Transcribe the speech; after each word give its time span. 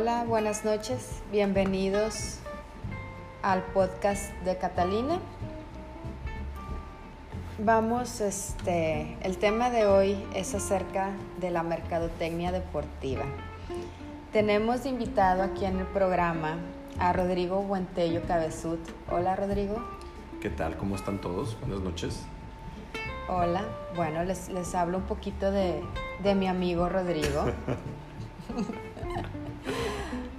Hola, 0.00 0.22
buenas 0.22 0.64
noches, 0.64 1.24
bienvenidos 1.32 2.38
al 3.42 3.64
podcast 3.64 4.32
de 4.44 4.56
Catalina. 4.56 5.18
Vamos, 7.58 8.20
este, 8.20 9.16
el 9.22 9.38
tema 9.38 9.70
de 9.70 9.86
hoy 9.86 10.24
es 10.36 10.54
acerca 10.54 11.10
de 11.40 11.50
la 11.50 11.64
mercadotecnia 11.64 12.52
deportiva. 12.52 13.24
Tenemos 14.32 14.86
invitado 14.86 15.42
aquí 15.42 15.64
en 15.64 15.80
el 15.80 15.86
programa 15.86 16.58
a 17.00 17.12
Rodrigo 17.12 17.62
Buentello 17.62 18.22
Cabezut. 18.22 18.78
Hola, 19.10 19.34
Rodrigo. 19.34 19.82
¿Qué 20.40 20.48
tal? 20.48 20.76
¿Cómo 20.76 20.94
están 20.94 21.20
todos? 21.20 21.58
Buenas 21.58 21.80
noches. 21.80 22.24
Hola, 23.28 23.64
bueno, 23.96 24.22
les, 24.22 24.48
les 24.48 24.76
hablo 24.76 24.98
un 24.98 25.04
poquito 25.06 25.50
de, 25.50 25.82
de 26.22 26.34
mi 26.36 26.46
amigo 26.46 26.88
Rodrigo. 26.88 27.46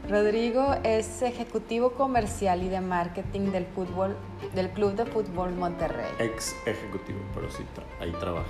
Rodrigo 0.10 0.76
es 0.84 1.22
ejecutivo 1.22 1.92
comercial 1.92 2.64
y 2.64 2.70
de 2.70 2.82
marketing 2.82 3.52
del 3.52 3.68
fútbol 3.68 4.18
del 4.56 4.72
Club 4.72 4.96
de 4.96 5.06
Fútbol 5.06 5.54
Monterrey. 5.54 6.10
Ex 6.18 6.56
ejecutivo, 6.66 7.20
pero 7.36 7.52
sí, 7.52 7.64
ahí 8.02 8.12
trabaja. 8.14 8.48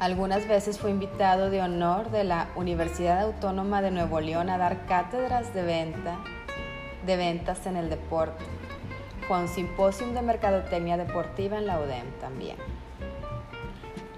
Algunas 0.00 0.48
veces 0.48 0.80
fue 0.80 0.90
invitado 0.90 1.48
de 1.50 1.62
honor 1.62 2.10
de 2.10 2.24
la 2.24 2.48
Universidad 2.56 3.20
Autónoma 3.20 3.82
de 3.82 3.92
Nuevo 3.92 4.20
León 4.20 4.50
a 4.50 4.58
dar 4.58 4.84
cátedras 4.86 5.54
de 5.54 5.62
venta 5.62 6.18
de 7.06 7.16
ventas 7.16 7.64
en 7.66 7.76
el 7.76 7.88
deporte. 7.88 8.44
Fue 9.28 9.38
un 9.38 9.46
simposio 9.46 10.08
de 10.12 10.22
mercadotecnia 10.22 10.96
deportiva 10.96 11.58
en 11.58 11.68
la 11.68 11.78
UDEM 11.78 12.10
también. 12.20 12.56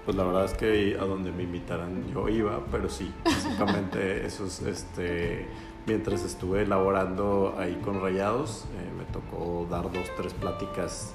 Pues 0.05 0.17
la 0.17 0.23
verdad 0.23 0.45
es 0.45 0.53
que 0.55 0.97
a 0.99 1.05
donde 1.05 1.31
me 1.31 1.43
invitaran 1.43 2.11
yo 2.11 2.27
iba, 2.27 2.59
pero 2.71 2.89
sí, 2.89 3.13
básicamente 3.23 4.25
eso 4.25 4.47
es 4.47 4.59
este 4.63 5.45
mientras 5.85 6.23
estuve 6.23 6.63
elaborando 6.63 7.55
ahí 7.57 7.79
con 7.83 8.01
Rayados, 8.01 8.65
eh, 8.77 8.91
me 8.97 9.05
tocó 9.05 9.67
dar 9.69 9.91
dos, 9.91 10.09
tres 10.17 10.33
pláticas 10.33 11.13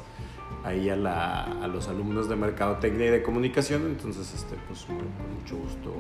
ahí 0.64 0.91
a, 0.91 0.97
la, 0.97 1.45
a, 1.45 1.67
los 1.69 1.89
alumnos 1.89 2.28
de 2.28 2.36
Mercadotecnia 2.36 3.06
y 3.06 3.11
de 3.11 3.23
Comunicación, 3.23 3.86
entonces 3.86 4.33
este, 4.34 4.56
pues 4.67 4.84
con 4.84 4.97
mucho 4.97 5.56
gusto 5.56 5.95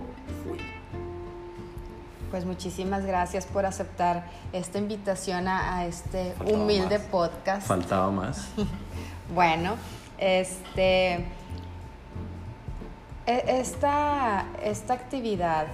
fui. 0.44 0.58
Pues 2.30 2.44
muchísimas 2.44 3.06
gracias 3.06 3.46
por 3.46 3.64
aceptar 3.66 4.26
esta 4.52 4.78
invitación 4.78 5.46
a, 5.46 5.78
a 5.78 5.86
este 5.86 6.32
Faltaba 6.32 6.58
humilde 6.58 6.98
más. 6.98 7.06
podcast. 7.08 7.66
Faltaba 7.66 8.10
más. 8.10 8.48
bueno, 9.34 9.76
este, 10.18 11.24
e, 13.26 13.44
esta, 13.46 14.46
esta 14.62 14.94
actividad 14.94 15.66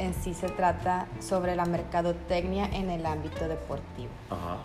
en 0.00 0.14
sí 0.14 0.34
se 0.34 0.48
trata 0.48 1.06
sobre 1.20 1.54
la 1.54 1.66
mercadotecnia 1.66 2.66
en 2.72 2.90
el 2.90 3.06
ámbito 3.06 3.46
deportivo. 3.46 4.10
Ajá. 4.30 4.58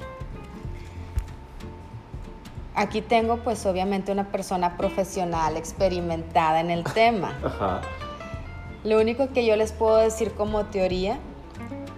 Aquí 2.74 3.02
tengo 3.02 3.38
pues 3.38 3.66
obviamente 3.66 4.12
una 4.12 4.32
persona 4.32 4.78
profesional, 4.78 5.58
experimentada 5.58 6.60
en 6.60 6.72
el 6.72 6.84
tema. 6.96 7.38
Ajá. 7.44 7.82
Lo 8.84 9.00
único 9.00 9.30
que 9.34 9.46
yo 9.46 9.56
les 9.56 9.72
puedo 9.72 9.98
decir 9.98 10.34
como 10.34 10.66
teoría 10.66 11.20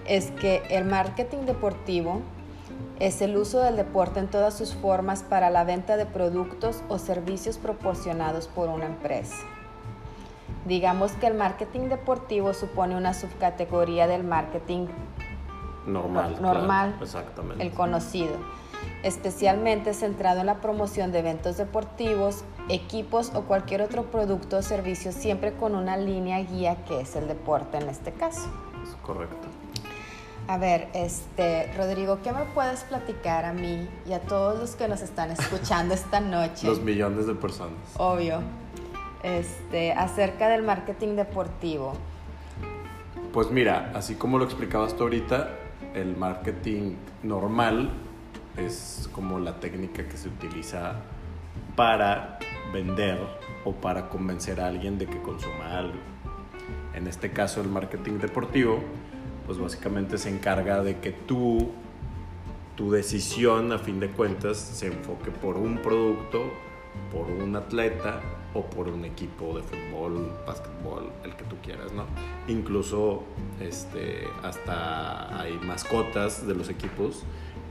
es 0.08 0.32
que 0.32 0.64
el 0.70 0.86
marketing 0.86 1.46
deportivo 1.46 2.22
es 3.00 3.22
el 3.22 3.38
uso 3.38 3.60
del 3.60 3.76
deporte 3.76 4.20
en 4.20 4.28
todas 4.28 4.58
sus 4.58 4.74
formas 4.74 5.22
para 5.22 5.50
la 5.50 5.64
venta 5.64 5.98
de 5.98 6.06
productos 6.06 6.84
o 6.88 6.98
servicios 6.98 7.58
proporcionados 7.58 8.48
por 8.48 8.70
una 8.70 8.86
empresa. 8.86 9.36
Digamos 10.68 11.14
que 11.14 11.28
el 11.28 11.34
marketing 11.34 11.88
deportivo 11.88 12.54
supone 12.54 12.98
una 12.98 13.14
subcategoría 13.14 14.06
del 14.06 14.26
marketing 14.26 14.88
normal, 15.86 16.42
normal 16.42 16.90
claro, 16.90 17.06
exactamente. 17.06 17.64
el 17.64 17.72
conocido, 17.72 18.36
especialmente 19.02 19.94
centrado 19.94 20.42
en 20.42 20.48
la 20.48 20.56
promoción 20.56 21.14
de 21.14 21.20
eventos 21.20 21.56
deportivos, 21.56 22.44
equipos 22.68 23.32
o 23.34 23.44
cualquier 23.44 23.82
otro 23.82 24.04
producto 24.12 24.58
o 24.58 24.62
servicio, 24.62 25.14
siempre 25.14 25.54
con 25.54 25.74
una 25.74 25.96
línea 25.96 26.40
guía 26.40 26.84
que 26.84 27.00
es 27.00 27.16
el 27.16 27.30
deporte 27.30 27.78
en 27.78 27.88
este 27.88 28.12
caso. 28.12 28.50
Es 28.84 28.94
correcto. 29.04 29.48
A 30.50 30.58
ver, 30.58 30.90
este, 30.94 31.72
Rodrigo, 31.78 32.20
¿qué 32.24 32.34
me 32.34 32.44
puedes 32.54 32.84
platicar 32.84 33.46
a 33.46 33.54
mí 33.54 33.88
y 34.06 34.12
a 34.12 34.20
todos 34.20 34.60
los 34.60 34.76
que 34.76 34.90
nos 34.90 35.02
están 35.02 35.32
escuchando 35.32 35.94
esta 35.94 36.20
noche? 36.20 36.68
Los 36.68 36.82
millones 36.82 37.26
de 37.26 37.36
personas. 37.36 37.78
Obvio 37.98 38.42
este, 39.24 39.92
acerca 39.94 40.50
del 40.50 40.64
marketing 40.64 41.16
deportivo? 41.16 41.94
Pues 43.34 43.52
mira, 43.52 43.92
así 43.94 44.16
como 44.16 44.38
lo 44.38 44.46
explicabas 44.46 44.96
tú 44.96 45.04
ahorita, 45.04 45.50
el 45.94 46.16
marketing 46.16 46.96
normal 47.24 47.92
es 48.58 49.10
como 49.12 49.40
la 49.40 49.60
técnica 49.60 50.08
que 50.08 50.18
se 50.18 50.30
utiliza 50.30 50.96
para 51.76 52.40
vender 52.74 53.20
o 53.64 53.74
para 53.74 54.10
convencer 54.10 54.60
a 54.60 54.68
alguien 54.68 54.98
de 54.98 55.06
que 55.06 55.22
consuma 55.22 55.78
algo. 55.78 55.98
En 56.94 57.08
este 57.08 57.32
caso, 57.32 57.62
el 57.62 57.68
marketing 57.68 58.14
deportivo, 58.20 58.80
pues 59.46 59.60
básicamente 59.60 60.18
se 60.18 60.30
encarga 60.30 60.82
de 60.82 60.98
que 60.98 61.12
tú, 61.12 61.72
tu 62.76 62.92
decisión 62.92 63.72
a 63.72 63.78
fin 63.78 64.00
de 64.00 64.10
cuentas, 64.10 64.58
se 64.58 64.88
enfoque 64.88 65.30
por 65.30 65.58
un 65.58 65.78
producto, 65.78 66.52
por 67.12 67.30
un 67.30 67.56
atleta 67.56 68.22
o 68.54 68.64
por 68.64 68.88
un 68.88 69.06
equipo 69.06 69.56
de 69.56 69.64
fútbol, 69.64 70.32
básquetbol, 70.46 71.12
el 71.24 71.36
que 71.36 71.44
tú 71.46 71.56
quieras, 71.64 71.92
¿no? 71.92 72.06
Incluso 72.48 73.24
este, 73.60 74.28
hasta 74.44 75.40
hay 75.40 75.58
mascotas 75.60 76.48
de 76.48 76.56
los 76.56 76.70
equipos 76.70 77.24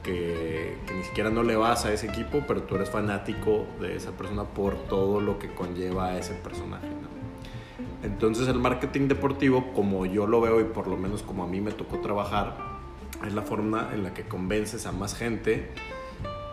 que, 0.02 0.78
que, 0.86 0.94
ni 0.94 1.02
siquiera 1.02 1.30
no 1.30 1.42
le 1.42 1.56
vas 1.56 1.84
a 1.84 1.92
ese 1.92 2.06
equipo, 2.06 2.42
pero 2.46 2.62
tú 2.62 2.76
eres 2.76 2.90
fanático 2.90 3.66
de 3.80 3.96
esa 3.96 4.12
persona 4.12 4.44
por 4.44 4.74
todo 4.84 5.20
lo 5.20 5.38
que 5.38 5.52
conlleva 5.52 6.06
a 6.06 6.18
ese 6.18 6.34
personaje, 6.34 6.88
¿no? 6.88 7.16
Entonces 8.02 8.46
el 8.48 8.58
marketing 8.58 9.08
deportivo, 9.08 9.72
como 9.72 10.06
yo 10.06 10.26
lo 10.26 10.40
veo 10.40 10.60
y 10.60 10.64
por 10.64 10.86
lo 10.86 10.96
menos 10.96 11.22
como 11.22 11.42
a 11.42 11.46
mí 11.46 11.60
me 11.60 11.72
tocó 11.72 11.98
trabajar, 11.98 12.56
es 13.26 13.32
la 13.32 13.42
forma 13.42 13.90
en 13.92 14.02
la 14.04 14.14
que 14.14 14.24
convences 14.24 14.86
a 14.86 14.92
más 14.92 15.14
gente 15.16 15.70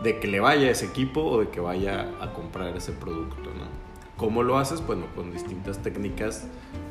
de 0.02 0.18
que 0.18 0.26
le 0.26 0.40
vaya 0.40 0.68
a 0.68 0.70
ese 0.70 0.86
equipo 0.86 1.22
o 1.22 1.40
de 1.40 1.48
que 1.48 1.60
vaya 1.60 2.10
a 2.20 2.32
comprar 2.32 2.76
ese 2.76 2.92
producto, 2.92 3.50
¿no? 3.50 3.93
¿Cómo 4.16 4.42
lo 4.42 4.58
haces? 4.58 4.84
Bueno, 4.86 5.06
con 5.14 5.32
distintas 5.32 5.82
técnicas, 5.82 6.46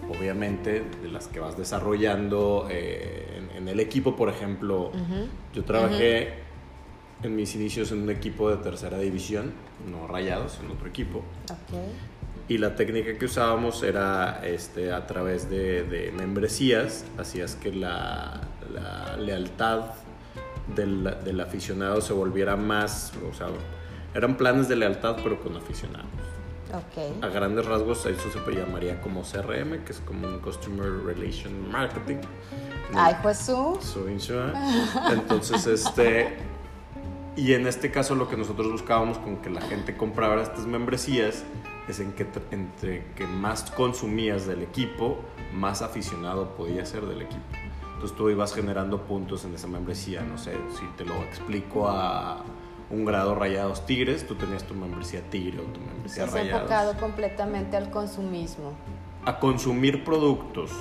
obviamente, 0.09 0.83
de 1.01 1.07
las 1.09 1.27
que 1.27 1.39
vas 1.39 1.57
desarrollando 1.57 2.67
eh, 2.69 3.39
en, 3.51 3.57
en, 3.57 3.67
el 3.69 3.79
equipo, 3.79 4.15
por 4.15 4.29
ejemplo. 4.29 4.89
Uh 4.89 4.95
-huh. 4.95 5.27
Yo 5.53 5.63
trabajé 5.63 6.27
uh 6.27 7.23
-huh. 7.23 7.25
en 7.27 7.35
mis 7.35 7.55
inicios 7.55 7.91
en 7.91 8.01
un 8.01 8.09
equipo 8.09 8.49
de 8.49 8.57
tercera 8.57 8.97
división, 8.99 9.53
no 9.89 10.07
rayados, 10.07 10.59
en 10.61 10.69
otro 10.71 10.87
equipo. 10.87 11.23
Okay. 11.45 11.91
Y 12.49 12.57
la 12.57 12.75
técnica 12.75 13.17
que 13.17 13.25
usábamos 13.25 13.83
era 13.83 14.41
este, 14.45 14.91
a 14.91 15.07
través 15.07 15.49
de, 15.49 15.83
de 15.83 16.11
membresías, 16.11 17.05
hacías 17.17 17.55
que 17.55 17.71
la, 17.71 18.41
la 18.73 19.15
lealtad 19.15 19.91
del, 20.75 21.09
del, 21.23 21.39
aficionado 21.39 22.01
se 22.01 22.11
volviera 22.11 22.57
más, 22.57 23.13
o 23.29 23.33
sea, 23.33 23.47
eran 24.13 24.35
planes 24.35 24.67
de 24.67 24.75
lealtad 24.75 25.17
pero 25.23 25.39
con 25.41 25.55
aficionados. 25.55 26.09
Okay. 26.73 27.19
A 27.21 27.27
grandes 27.27 27.65
rasgos 27.67 28.03
eso 28.07 28.31
se 28.31 28.51
llamaría 28.51 28.99
como 28.99 29.21
CRM, 29.21 29.83
que 29.85 29.91
es 29.91 29.99
como 29.99 30.27
un 30.27 30.39
Customer 30.39 30.89
Relation 31.05 31.69
Marketing. 31.71 32.17
Ay, 32.95 33.15
pues 33.21 33.37
su. 33.37 33.77
Entonces, 35.11 35.67
este, 35.67 36.35
y 37.35 37.53
en 37.53 37.67
este 37.67 37.91
caso 37.91 38.15
lo 38.15 38.27
que 38.27 38.37
nosotros 38.37 38.71
buscábamos 38.71 39.19
con 39.19 39.37
que 39.37 39.51
la 39.51 39.61
gente 39.61 39.95
comprara 39.95 40.41
estas 40.41 40.65
membresías 40.65 41.43
es 41.87 41.99
en 41.99 42.13
que 42.13 42.27
entre 42.51 43.05
que 43.15 43.27
más 43.27 43.69
consumías 43.71 44.47
del 44.47 44.63
equipo, 44.63 45.19
más 45.53 45.81
aficionado 45.81 46.55
podías 46.55 46.89
ser 46.89 47.05
del 47.05 47.21
equipo. 47.21 47.43
Entonces 47.93 48.17
tú 48.17 48.29
ibas 48.29 48.53
generando 48.53 49.01
puntos 49.01 49.45
en 49.45 49.53
esa 49.53 49.67
membresía, 49.67 50.21
no 50.21 50.37
sé, 50.37 50.53
si 50.77 50.85
te 50.97 51.05
lo 51.05 51.15
explico 51.23 51.87
a 51.87 52.43
un 52.93 53.05
grado 53.05 53.35
rayados 53.35 53.85
tigres, 53.85 54.27
tú 54.27 54.35
tenías 54.35 54.63
tu 54.63 54.73
membresía 54.73 55.21
tigre 55.29 55.59
o 55.59 55.63
tu 55.63 55.79
membresía 55.79 56.25
es 56.25 56.31
rayados. 56.31 56.61
enfocado 56.61 56.97
completamente 56.99 57.75
al 57.75 57.89
consumismo. 57.89 58.73
A 59.25 59.39
consumir 59.39 60.03
productos 60.03 60.71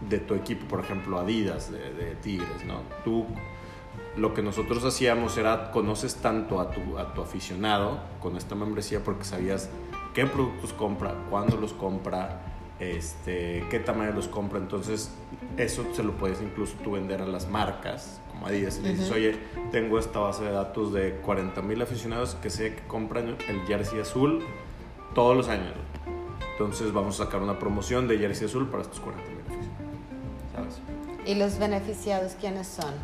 de 0.00 0.18
tu 0.18 0.34
equipo, 0.34 0.66
por 0.68 0.80
ejemplo 0.80 1.18
Adidas 1.18 1.72
de, 1.72 1.92
de 1.92 2.14
tigres, 2.16 2.64
¿no? 2.66 2.82
Tú 3.04 3.26
lo 4.16 4.34
que 4.34 4.42
nosotros 4.42 4.84
hacíamos 4.84 5.36
era 5.36 5.70
conoces 5.70 6.16
tanto 6.16 6.60
a 6.60 6.70
tu, 6.70 6.98
a 6.98 7.14
tu 7.14 7.22
aficionado 7.22 7.98
con 8.20 8.36
esta 8.36 8.54
membresía 8.54 9.02
porque 9.04 9.24
sabías 9.24 9.70
qué 10.14 10.26
productos 10.26 10.72
compra, 10.72 11.14
cuándo 11.30 11.56
los 11.56 11.72
compra, 11.72 12.40
este, 12.80 13.64
qué 13.70 13.78
tamaño 13.78 14.12
los 14.12 14.28
compra. 14.28 14.58
Entonces, 14.58 15.12
eso 15.56 15.84
se 15.92 16.02
lo 16.02 16.12
puedes 16.12 16.40
incluso 16.42 16.74
tú 16.82 16.92
vender 16.92 17.22
a 17.22 17.26
las 17.26 17.48
marcas, 17.48 18.20
como 18.38 18.46
Adidas. 18.46 18.78
Y 18.78 18.82
le 18.82 18.90
dices, 18.90 19.10
oye, 19.10 19.38
tengo 19.70 19.98
esta 19.98 20.20
base 20.20 20.44
de 20.44 20.52
datos 20.52 20.92
de 20.92 21.16
40 21.16 21.60
mil 21.62 21.82
aficionados 21.82 22.36
que 22.36 22.50
sé 22.50 22.74
que 22.74 22.82
compran 22.86 23.36
el 23.48 23.60
jersey 23.66 24.00
azul 24.00 24.44
todos 25.14 25.36
los 25.36 25.48
años. 25.48 25.72
Entonces, 26.52 26.92
vamos 26.92 27.20
a 27.20 27.24
sacar 27.24 27.42
una 27.42 27.58
promoción 27.58 28.08
de 28.08 28.18
jersey 28.18 28.46
azul 28.46 28.68
para 28.68 28.82
estos 28.82 29.00
40 29.00 29.30
mil 29.30 29.40
aficionados. 29.40 29.68
¿Sabes? 30.54 30.80
¿Y 31.26 31.34
los 31.34 31.58
beneficiados 31.58 32.36
quiénes 32.40 32.66
son? 32.66 32.94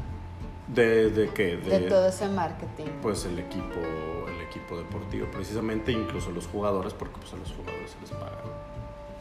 ¿De, 0.69 1.11
de 1.11 1.29
qué? 1.29 1.57
De, 1.57 1.81
todo 1.81 2.09
ese 2.09 2.29
marketing. 2.29 2.87
Pues 3.03 3.27
el 3.27 3.39
equipo, 3.39 3.81
el 4.29 4.41
equipo 4.49 4.79
deportivo, 4.79 5.27
precisamente, 5.31 5.93
incluso 5.93 6.31
los 6.31 6.47
jugadores, 6.47 6.95
porque 6.95 7.17
pues 7.21 7.33
a 7.35 7.37
los 7.37 7.53
jugadores 7.53 7.91
se 7.91 8.01
les 8.01 8.11
paga 8.11 8.43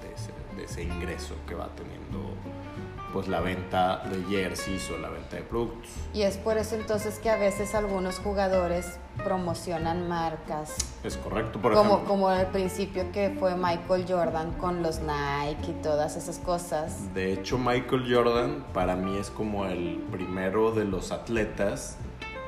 de 0.01 0.13
ese, 0.13 0.31
de 0.55 0.63
ese 0.63 0.83
ingreso 0.83 1.35
que 1.47 1.53
va 1.53 1.69
teniendo 1.75 2.33
pues 3.13 3.27
la 3.27 3.39
venta 3.39 4.03
de 4.09 4.23
jerseys 4.23 4.89
o 4.89 4.97
la 4.97 5.09
venta 5.09 5.35
de 5.35 5.43
productos. 5.43 5.91
Y 6.13 6.23
es 6.23 6.37
por 6.37 6.57
eso 6.57 6.75
entonces 6.75 7.19
que 7.19 7.29
a 7.29 7.37
veces 7.37 7.75
algunos 7.75 8.17
jugadores 8.17 8.97
promocionan 9.23 10.09
marcas. 10.09 10.75
Es 11.03 11.15
correcto, 11.17 11.61
por 11.61 11.73
como, 11.73 11.93
ejemplo. 11.93 12.09
Como 12.09 12.27
al 12.29 12.47
principio 12.47 13.11
que 13.11 13.35
fue 13.39 13.55
Michael 13.55 14.05
Jordan 14.09 14.53
con 14.53 14.81
los 14.81 14.99
Nike 14.99 15.71
y 15.71 15.81
todas 15.83 16.17
esas 16.17 16.39
cosas. 16.39 17.13
De 17.13 17.31
hecho, 17.31 17.59
Michael 17.59 18.11
Jordan 18.11 18.65
para 18.73 18.95
mí 18.95 19.17
es 19.17 19.29
como 19.29 19.65
el 19.67 20.03
primero 20.11 20.71
de 20.71 20.85
los 20.85 21.11
atletas 21.11 21.97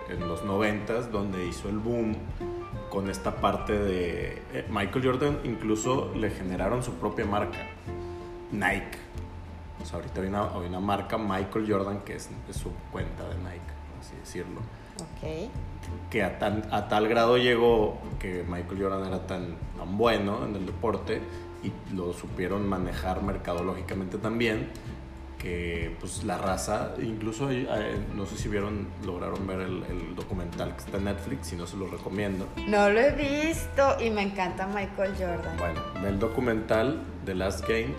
en 0.10 0.28
los 0.28 0.44
noventas 0.44 1.12
donde 1.12 1.46
hizo 1.46 1.70
el 1.70 1.78
boom 1.78 2.16
con 2.90 3.10
esta 3.10 3.36
parte 3.36 3.78
de... 3.78 4.42
Eh, 4.54 4.66
Michael 4.70 5.06
Jordan 5.06 5.40
incluso 5.44 6.12
le 6.16 6.32
generaron 6.32 6.82
su 6.82 6.94
propia 6.94 7.26
marca, 7.26 7.60
Nike 8.52 9.05
ahorita 9.94 10.22
hay 10.22 10.28
una, 10.28 10.50
hay 10.50 10.68
una 10.68 10.80
marca, 10.80 11.18
Michael 11.18 11.66
Jordan, 11.68 12.02
que 12.02 12.16
es, 12.16 12.30
su 12.52 12.72
cuenta 12.92 13.28
de 13.28 13.36
Nike, 13.36 13.74
así 14.00 14.16
decirlo. 14.18 14.62
Ok. 14.96 15.52
Que 16.10 16.24
a, 16.24 16.38
a 16.72 16.88
tal 16.88 17.08
grado 17.08 17.38
llegó 17.38 18.00
que 18.20 18.44
Michael 18.48 18.82
Jordan 18.82 19.08
era 19.08 19.28
tan, 19.28 19.56
tan 19.78 19.98
bueno 19.98 20.46
en 20.46 20.56
el 20.56 20.66
deporte 20.66 21.22
y 21.64 21.72
lo 21.94 22.14
supieron 22.14 22.68
manejar 22.68 23.22
mercadológicamente 23.24 24.18
también 24.18 24.70
que 25.46 25.96
pues 26.00 26.24
la 26.24 26.40
raza, 26.40 26.94
incluso 27.00 27.50
no 28.16 28.26
sé 28.26 28.36
si 28.36 28.50
vieron, 28.50 28.88
lograron 29.06 29.46
ver 29.46 29.60
el, 29.60 29.84
el, 29.84 30.16
documental 30.16 30.74
que 30.74 30.80
está 30.80 30.98
en 30.98 31.04
Netflix, 31.04 31.48
si 31.48 31.56
no 31.56 31.68
se 31.68 31.78
lo 31.78 31.88
recomiendo. 31.88 32.48
No 32.68 32.90
lo 32.90 33.00
he 33.00 33.12
visto 33.12 33.96
y 34.04 34.10
me 34.10 34.24
encanta 34.24 34.66
Michael 34.66 35.14
Jordan. 35.14 35.56
Bueno, 35.58 35.82
el 36.04 36.18
documental 36.18 37.00
The 37.26 37.36
Last 37.36 37.68
Game 37.68 37.94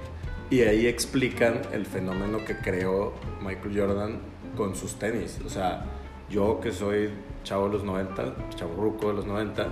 y 0.51 0.61
ahí 0.63 0.87
explican 0.87 1.63
el 1.73 1.87
fenómeno 1.87 2.45
que 2.45 2.57
creó 2.59 3.15
Michael 3.43 3.79
Jordan 3.79 4.21
con 4.57 4.77
sus 4.77 4.97
tenis. 4.97 5.41
O 5.45 5.49
sea, 5.49 5.85
yo 6.31 6.61
que 6.61 6.73
soy 6.73 7.11
chavo 7.43 7.67
de 7.67 7.75
los 7.75 7.85
90, 7.85 8.35
chavo 8.55 8.75
ruco 8.77 9.09
de 9.09 9.15
los 9.15 9.27
90, 9.27 9.69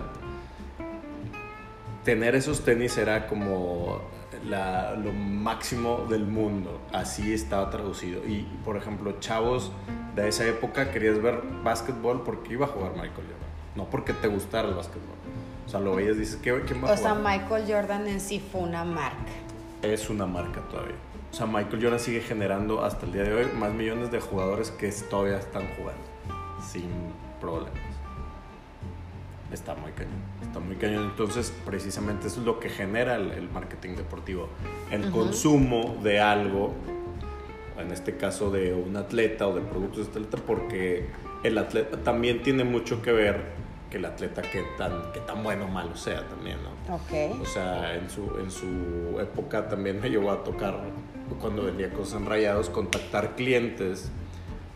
tener 2.04 2.34
esos 2.34 2.64
tenis 2.64 2.96
era 2.98 3.26
como 3.28 4.00
lo 4.44 5.12
máximo 5.12 6.06
del 6.08 6.26
mundo. 6.26 6.80
Así 6.92 7.32
estaba 7.32 7.70
traducido. 7.70 8.20
Y, 8.26 8.42
por 8.64 8.76
ejemplo, 8.76 9.18
chavos 9.20 9.70
de 10.16 10.28
esa 10.28 10.44
época 10.44 10.90
querías 10.90 11.22
ver 11.22 11.40
básquetbol 11.62 12.22
porque 12.24 12.54
iba 12.54 12.66
a 12.66 12.68
jugar 12.68 12.92
Michael 12.92 13.12
Jordan. 13.12 13.48
No 13.76 13.84
porque 13.90 14.12
te 14.12 14.26
gustara 14.28 14.68
el 14.68 14.74
básquetbol. 14.74 15.14
O 15.66 15.68
sea, 15.68 15.80
lo 15.80 15.94
veías 15.94 16.16
y 16.16 16.20
dices, 16.20 16.38
¿quién 16.42 16.56
va 16.56 16.58
a 16.58 16.62
jugar? 16.64 16.94
O 16.94 16.96
sea, 16.96 17.14
Michael 17.14 17.64
Jordan 17.66 18.06
en 18.08 18.20
sí 18.20 18.38
fue 18.40 18.60
una 18.60 18.84
marca 18.84 19.32
es 19.92 20.10
una 20.10 20.26
marca 20.26 20.60
todavía. 20.70 20.96
O 21.30 21.36
sea, 21.36 21.46
Michael 21.46 21.82
Jordan 21.82 21.98
sigue 21.98 22.20
generando 22.20 22.84
hasta 22.84 23.06
el 23.06 23.12
día 23.12 23.24
de 23.24 23.34
hoy 23.34 23.46
más 23.58 23.72
millones 23.72 24.10
de 24.10 24.20
jugadores 24.20 24.70
que 24.70 24.90
todavía 25.10 25.38
están 25.38 25.66
jugando 25.76 26.02
sin 26.64 26.88
problemas. 27.40 27.72
Está 29.52 29.74
muy 29.74 29.92
cañón, 29.92 30.20
está 30.42 30.60
muy 30.60 30.76
cañón. 30.76 31.04
Entonces, 31.10 31.52
precisamente 31.64 32.26
eso 32.28 32.40
es 32.40 32.46
lo 32.46 32.58
que 32.58 32.68
genera 32.68 33.16
el, 33.16 33.48
marketing 33.50 33.96
deportivo. 33.96 34.48
El 34.90 35.10
consumo 35.10 35.96
de 36.02 36.20
algo, 36.20 36.72
en 37.78 37.92
este 37.92 38.16
caso 38.16 38.50
de 38.50 38.72
un 38.72 38.96
atleta 38.96 39.46
o 39.46 39.54
de 39.54 39.60
productos 39.60 40.06
de 40.06 40.20
atleta, 40.20 40.38
porque 40.44 41.06
el 41.42 41.58
atleta 41.58 41.98
también 41.98 42.42
tiene 42.42 42.64
mucho 42.64 43.02
que 43.02 43.12
ver 43.12 43.63
el 43.98 44.04
atleta 44.04 44.42
que 44.42 44.62
tan, 44.76 45.12
que 45.12 45.20
tan 45.20 45.42
bueno 45.42 45.66
o 45.66 45.68
malo 45.68 45.96
sea 45.96 46.26
también, 46.28 46.58
¿no? 46.62 46.94
Ok. 46.94 47.40
O 47.40 47.46
sea, 47.46 47.94
en 47.94 48.08
su, 48.10 48.38
en 48.38 48.50
su 48.50 49.20
época 49.20 49.68
también 49.68 50.00
me 50.00 50.10
llevó 50.10 50.30
a 50.30 50.44
tocar, 50.44 50.78
cuando 51.40 51.64
vendía 51.64 51.90
cosas 51.92 52.20
en 52.20 52.26
rayados, 52.26 52.70
contactar 52.70 53.34
clientes 53.36 54.10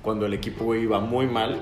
cuando 0.02 0.26
el 0.26 0.34
equipo 0.34 0.74
iba 0.74 1.00
muy 1.00 1.26
mal, 1.26 1.60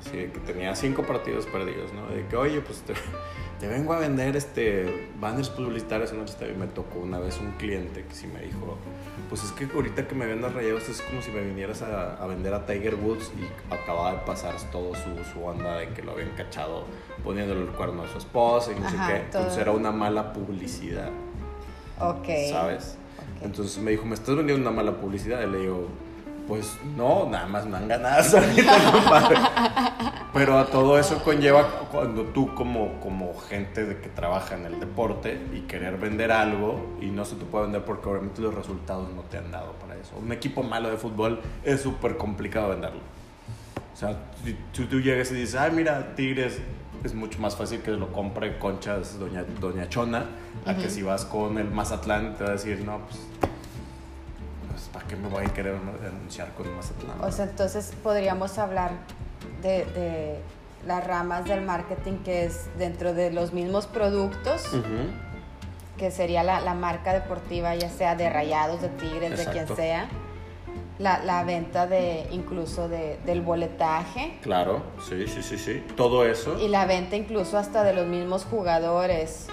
así 0.00 0.10
que 0.10 0.40
tenía 0.46 0.74
cinco 0.74 1.02
partidos 1.02 1.46
perdidos, 1.46 1.92
¿no? 1.92 2.06
De 2.08 2.26
que, 2.26 2.36
oye, 2.36 2.60
pues 2.60 2.80
te, 2.80 2.94
te 3.60 3.68
vengo 3.68 3.92
a 3.92 3.98
vender 3.98 4.36
este 4.36 5.10
banners 5.18 5.48
publicitarios 5.48 6.12
en 6.12 6.20
el 6.20 6.56
me 6.56 6.66
tocó 6.66 6.98
una 7.00 7.18
vez 7.18 7.38
un 7.38 7.52
cliente 7.52 8.04
que 8.04 8.14
sí 8.14 8.26
me 8.26 8.40
dijo, 8.40 8.76
pues 9.28 9.44
es 9.44 9.52
que 9.52 9.66
ahorita 9.72 10.06
que 10.06 10.14
me 10.14 10.26
vendas 10.26 10.52
rayados 10.52 10.88
es 10.88 11.00
como 11.02 11.22
si 11.22 11.30
me 11.30 11.40
vinieras 11.42 11.82
a, 11.82 12.24
vender 12.26 12.54
a 12.54 12.66
Tiger 12.66 12.96
Woods 12.96 13.30
y 13.38 13.74
acababa 13.74 14.12
de 14.12 14.18
pasar 14.18 14.54
todo 14.70 14.94
su, 14.94 15.32
su 15.32 15.44
onda 15.44 15.78
de 15.78 15.88
que 15.90 16.02
lo 16.02 16.12
habían 16.12 16.30
cachado 16.30 16.84
poniéndole 17.24 17.62
el 17.62 17.68
cuerno 17.68 18.02
a 18.02 18.08
su 18.08 18.18
esposa 18.18 18.72
y 18.72 18.80
no 18.80 18.88
sé 18.90 18.96
qué. 19.06 19.16
Entonces 19.16 19.58
era 19.58 19.72
una 19.72 19.92
mala 19.92 20.32
publicidad. 20.32 21.10
Ok. 22.00 22.26
¿Sabes? 22.50 22.98
Entonces 23.42 23.78
me 23.78 23.90
dijo, 23.90 24.04
¿me 24.04 24.14
estás 24.14 24.36
vendiendo 24.36 24.68
una 24.68 24.76
mala 24.76 24.98
publicidad? 24.98 25.42
Y 25.42 25.50
le 25.50 25.58
digo, 25.58 25.88
pues 26.46 26.78
no, 26.96 27.28
nada 27.28 27.46
más 27.46 27.66
no 27.66 27.76
han 27.76 27.88
ganado 27.88 28.22
Pero 30.32 30.58
a 30.58 30.66
todo 30.66 30.98
eso 30.98 31.22
conlleva 31.24 31.66
cuando 31.90 32.24
tú 32.24 32.54
como, 32.54 33.00
como 33.00 33.34
gente 33.38 33.86
de 33.86 34.00
que 34.00 34.10
trabaja 34.10 34.54
en 34.54 34.66
el 34.66 34.78
deporte 34.78 35.40
y 35.54 35.60
querer 35.60 35.96
vender 35.96 36.30
algo 36.30 36.98
y 37.00 37.06
no 37.06 37.24
se 37.24 37.36
te 37.36 37.46
puede 37.46 37.64
vender 37.64 37.84
porque 37.84 38.08
obviamente 38.08 38.42
los 38.42 38.54
resultados 38.54 39.08
no 39.14 39.22
te 39.22 39.38
han 39.38 39.50
dado 39.50 39.72
para 39.74 39.96
eso. 39.96 40.14
Un 40.22 40.30
equipo 40.32 40.62
malo 40.62 40.90
de 40.90 40.98
fútbol 40.98 41.40
es 41.64 41.80
súper 41.80 42.18
complicado 42.18 42.68
venderlo. 42.68 43.00
O 43.94 43.96
sea, 43.96 44.18
si 44.44 44.84
tú, 44.84 45.00
llegas 45.00 45.30
y 45.30 45.36
dices, 45.36 45.54
ay, 45.54 45.70
mira, 45.72 46.14
Tigres 46.14 46.58
es 47.02 47.14
mucho 47.14 47.38
más 47.38 47.56
fácil 47.56 47.80
que 47.80 47.92
lo 47.92 48.12
compre 48.12 48.58
Conchas 48.58 49.18
Doña, 49.18 49.42
Doña 49.58 49.88
Chona, 49.88 50.26
a 50.66 50.74
que 50.74 50.90
si 50.90 51.02
vas 51.02 51.24
con 51.24 51.56
el 51.56 51.70
Mazatlán 51.70 52.36
te 52.36 52.44
va 52.44 52.50
a 52.50 52.52
decir, 52.52 52.82
no, 52.84 53.00
pues 53.06 53.20
¿para 54.92 55.06
qué 55.06 55.16
me 55.16 55.28
voy 55.28 55.44
a 55.44 55.52
querer 55.52 55.76
anunciar 56.06 56.52
con 56.54 56.74
Mazatlán? 56.74 57.22
O 57.22 57.30
sea, 57.30 57.44
entonces 57.46 57.92
podríamos 58.02 58.58
hablar 58.58 58.92
de, 59.62 60.38
las 60.86 61.06
ramas 61.06 61.44
del 61.44 61.62
marketing 61.62 62.18
que 62.24 62.44
es 62.44 62.66
dentro 62.78 63.12
de 63.12 63.32
los 63.32 63.52
mismos 63.52 63.86
productos, 63.86 64.62
que 65.96 66.10
sería 66.10 66.42
la, 66.42 66.74
marca 66.74 67.12
deportiva, 67.12 67.74
ya 67.74 67.90
sea 67.90 68.14
de 68.14 68.30
rayados, 68.30 68.82
de 68.82 68.88
tigres, 68.90 69.36
de 69.36 69.46
quien 69.52 69.68
sea. 69.76 70.08
La, 70.98 71.44
venta 71.44 71.86
de 71.86 72.26
incluso 72.30 72.88
de, 72.88 73.18
del 73.26 73.42
boletaje. 73.42 74.38
Claro, 74.42 74.82
sí, 75.06 75.26
sí, 75.26 75.42
sí, 75.42 75.58
sí. 75.58 75.84
Todo 75.96 76.24
eso. 76.24 76.58
Y 76.58 76.68
la 76.68 76.86
venta 76.86 77.16
incluso 77.16 77.58
hasta 77.58 77.82
de 77.82 77.92
los 77.92 78.06
mismos 78.06 78.44
jugadores. 78.44 79.48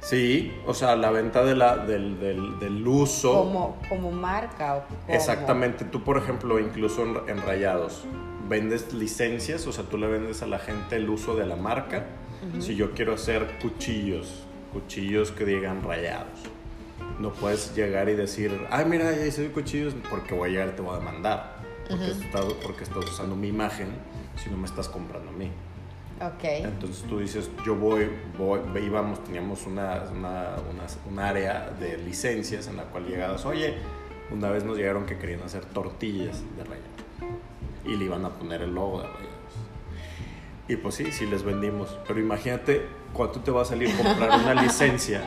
Sí, 0.00 0.52
o 0.66 0.74
sea, 0.74 0.96
la 0.96 1.10
venta 1.10 1.44
de 1.44 1.54
la, 1.54 1.76
del, 1.76 2.18
del, 2.20 2.86
uso. 2.86 3.32
Como, 3.32 3.78
como 3.88 4.10
marca. 4.10 4.76
O 4.76 5.12
Exactamente. 5.12 5.84
Tú, 5.84 6.02
por 6.02 6.18
ejemplo, 6.18 6.58
incluso 6.58 7.02
en, 7.26 7.42
Rayados, 7.42 8.04
vendes 8.48 8.92
licencias, 8.92 9.66
o 9.66 9.72
sea, 9.72 9.84
tú 9.84 9.98
le 9.98 10.06
vendes 10.06 10.42
a 10.42 10.46
la 10.46 10.58
gente 10.58 10.96
el 10.96 11.08
uso 11.10 11.36
de 11.36 11.46
la 11.46 11.56
marca. 11.56 12.06
Si 12.60 12.76
yo 12.76 12.92
quiero 12.92 13.14
hacer 13.14 13.58
cuchillos, 13.60 14.44
cuchillos 14.72 15.32
que 15.32 15.44
digan 15.44 15.82
rayados. 15.82 16.38
No 17.18 17.32
puedes 17.32 17.74
llegar 17.74 18.08
y 18.08 18.14
decir, 18.14 18.66
ay, 18.70 18.84
mira, 18.84 19.10
ya 19.10 19.26
hice 19.26 19.50
cuchillos, 19.50 19.94
porque 20.08 20.34
voy 20.34 20.50
a 20.50 20.52
llegar 20.52 20.68
y 20.68 20.76
te 20.76 20.82
voy 20.82 20.94
a 20.94 20.98
demandar. 21.00 21.56
Porque, 21.88 22.10
estás, 22.10 22.44
porque 22.62 22.84
estás 22.84 23.04
usando 23.04 23.34
mi 23.34 23.48
imagen 23.48 23.88
si 24.36 24.50
no 24.50 24.56
me 24.56 24.66
estás 24.66 24.88
comprando 24.88 25.30
a 25.30 25.32
mí. 25.32 25.50
Okay. 26.20 26.62
Entonces 26.62 27.04
tú 27.08 27.20
dices, 27.20 27.50
yo 27.64 27.76
voy, 27.76 28.10
voy 28.36 28.60
íbamos, 28.84 29.22
teníamos 29.22 29.66
una, 29.66 30.04
una, 30.10 30.56
un 31.08 31.18
área 31.18 31.70
de 31.78 31.96
licencias 31.98 32.66
en 32.66 32.76
la 32.76 32.84
cual 32.84 33.06
llegabas, 33.06 33.46
oye, 33.46 33.74
una 34.30 34.50
vez 34.50 34.64
nos 34.64 34.76
llegaron 34.76 35.06
que 35.06 35.16
querían 35.16 35.42
hacer 35.42 35.64
tortillas 35.64 36.42
de 36.56 36.64
rayados 36.64 36.88
y 37.84 37.96
le 37.96 38.04
iban 38.04 38.24
a 38.24 38.30
poner 38.30 38.62
el 38.62 38.74
logo 38.74 39.00
de 39.00 39.06
rayados. 39.06 39.28
Y 40.68 40.76
pues 40.76 40.96
sí, 40.96 41.12
sí 41.12 41.26
les 41.26 41.42
vendimos. 41.42 41.98
Pero 42.06 42.20
imagínate 42.20 42.82
cuánto 43.12 43.40
te 43.40 43.50
va 43.50 43.62
a 43.62 43.64
salir 43.64 43.96
comprar 43.96 44.40
una 44.40 44.54
licencia 44.62 45.22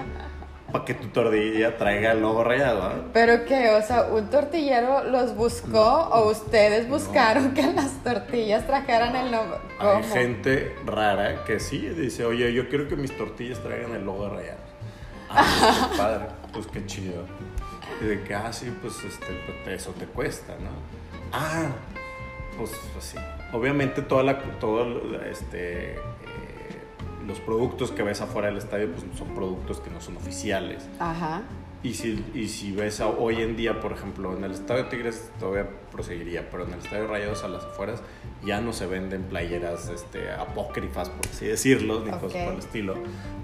para 0.71 0.85
que 0.85 0.93
tu 0.93 1.07
tortilla 1.07 1.77
traiga 1.77 2.11
el 2.11 2.21
logo 2.21 2.43
rayado. 2.43 2.91
¿eh? 2.91 3.01
Pero 3.13 3.45
que, 3.45 3.69
o 3.71 3.81
sea, 3.81 4.03
un 4.03 4.29
tortillero 4.29 5.03
los 5.03 5.35
buscó 5.35 6.09
o 6.11 6.29
ustedes 6.29 6.87
buscaron 6.87 7.53
que 7.53 7.63
las 7.73 8.03
tortillas 8.03 8.65
trajeran 8.65 9.15
el 9.15 9.31
logo. 9.31 9.57
Hay 9.79 10.03
gente 10.03 10.75
rara 10.85 11.43
que 11.45 11.59
sí 11.59 11.79
dice, 11.89 12.25
oye, 12.25 12.53
yo 12.53 12.69
quiero 12.69 12.87
que 12.87 12.95
mis 12.95 13.15
tortillas 13.15 13.59
traigan 13.59 13.93
el 13.95 14.05
logo 14.05 14.29
rayado. 14.29 14.59
Ah, 15.29 15.89
qué 15.91 15.97
padre, 15.97 16.25
pues 16.53 16.67
qué 16.67 16.85
chido. 16.85 17.25
Y 18.01 18.05
de 18.05 18.23
que, 18.23 18.33
ah, 18.33 18.51
sí, 18.51 18.75
pues 18.81 18.95
este, 19.03 19.27
pues, 19.63 19.79
eso 19.79 19.91
te 19.91 20.05
cuesta, 20.05 20.53
¿no? 20.59 20.69
Ah, 21.31 21.67
pues, 22.57 22.71
pues 22.93 23.05
sí. 23.05 23.17
Obviamente 23.53 24.01
toda 24.01 24.23
la, 24.23 24.39
todo 24.59 24.85
este, 25.25 25.97
los 27.27 27.39
productos 27.39 27.91
que 27.91 28.03
ves 28.03 28.21
afuera 28.21 28.47
del 28.47 28.57
estadio 28.57 28.91
pues 28.91 29.03
son 29.17 29.29
productos 29.35 29.79
que 29.79 29.89
no 29.89 30.01
son 30.01 30.17
oficiales. 30.17 30.83
Ajá. 30.99 31.41
Y 31.83 31.95
si, 31.95 32.23
y 32.35 32.47
si 32.47 32.71
ves 32.73 33.01
a- 33.01 33.07
hoy 33.07 33.41
en 33.41 33.55
día, 33.57 33.79
por 33.79 33.91
ejemplo, 33.91 34.37
en 34.37 34.43
el 34.43 34.51
Estadio 34.51 34.85
Tigres 34.85 35.31
todavía 35.39 35.67
proseguiría, 35.91 36.47
pero 36.51 36.65
en 36.67 36.73
el 36.73 36.79
Estadio 36.79 37.07
Rayados 37.07 37.43
a 37.43 37.47
las 37.47 37.63
afueras 37.63 38.03
ya 38.45 38.61
no 38.61 38.71
se 38.71 38.85
venden 38.85 39.23
playeras 39.23 39.89
este, 39.89 40.31
apócrifas, 40.31 41.09
por 41.09 41.25
así 41.27 41.47
decirlo, 41.47 42.01
ni 42.05 42.11
cosas 42.11 42.43
por 42.43 42.53
el 42.53 42.59
estilo. 42.59 42.93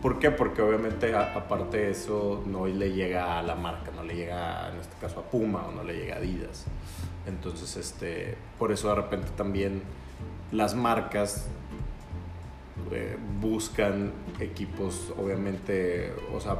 ¿Por 0.03 0.19
qué? 0.19 0.29
Porque 0.29 0.61
obviamente 0.61 1.15
a- 1.15 1.33
aparte 1.35 1.77
de 1.77 1.89
eso 1.91 2.43
no 2.45 2.67
le 2.67 2.91
llega 2.91 3.39
a 3.39 3.41
la 3.41 3.55
marca, 3.55 3.89
no 3.95 4.03
le 4.03 4.15
llega 4.15 4.69
en 4.71 4.81
este 4.81 4.93
caso 5.01 5.19
a 5.21 5.23
Puma 5.23 5.65
o 5.67 5.71
no 5.71 5.83
le 5.83 5.95
llega 5.97 6.15
a 6.15 6.17
Adidas. 6.19 6.65
Entonces, 7.25 7.75
este, 7.75 8.37
por 8.59 8.71
eso 8.71 8.87
de 8.89 8.95
repente 8.95 9.29
también 9.35 9.81
las 10.51 10.75
marcas 10.75 11.47
eh, 12.91 13.17
buscan 13.39 14.11
equipos, 14.39 15.13
obviamente, 15.17 16.13
o 16.33 16.39
sea, 16.39 16.57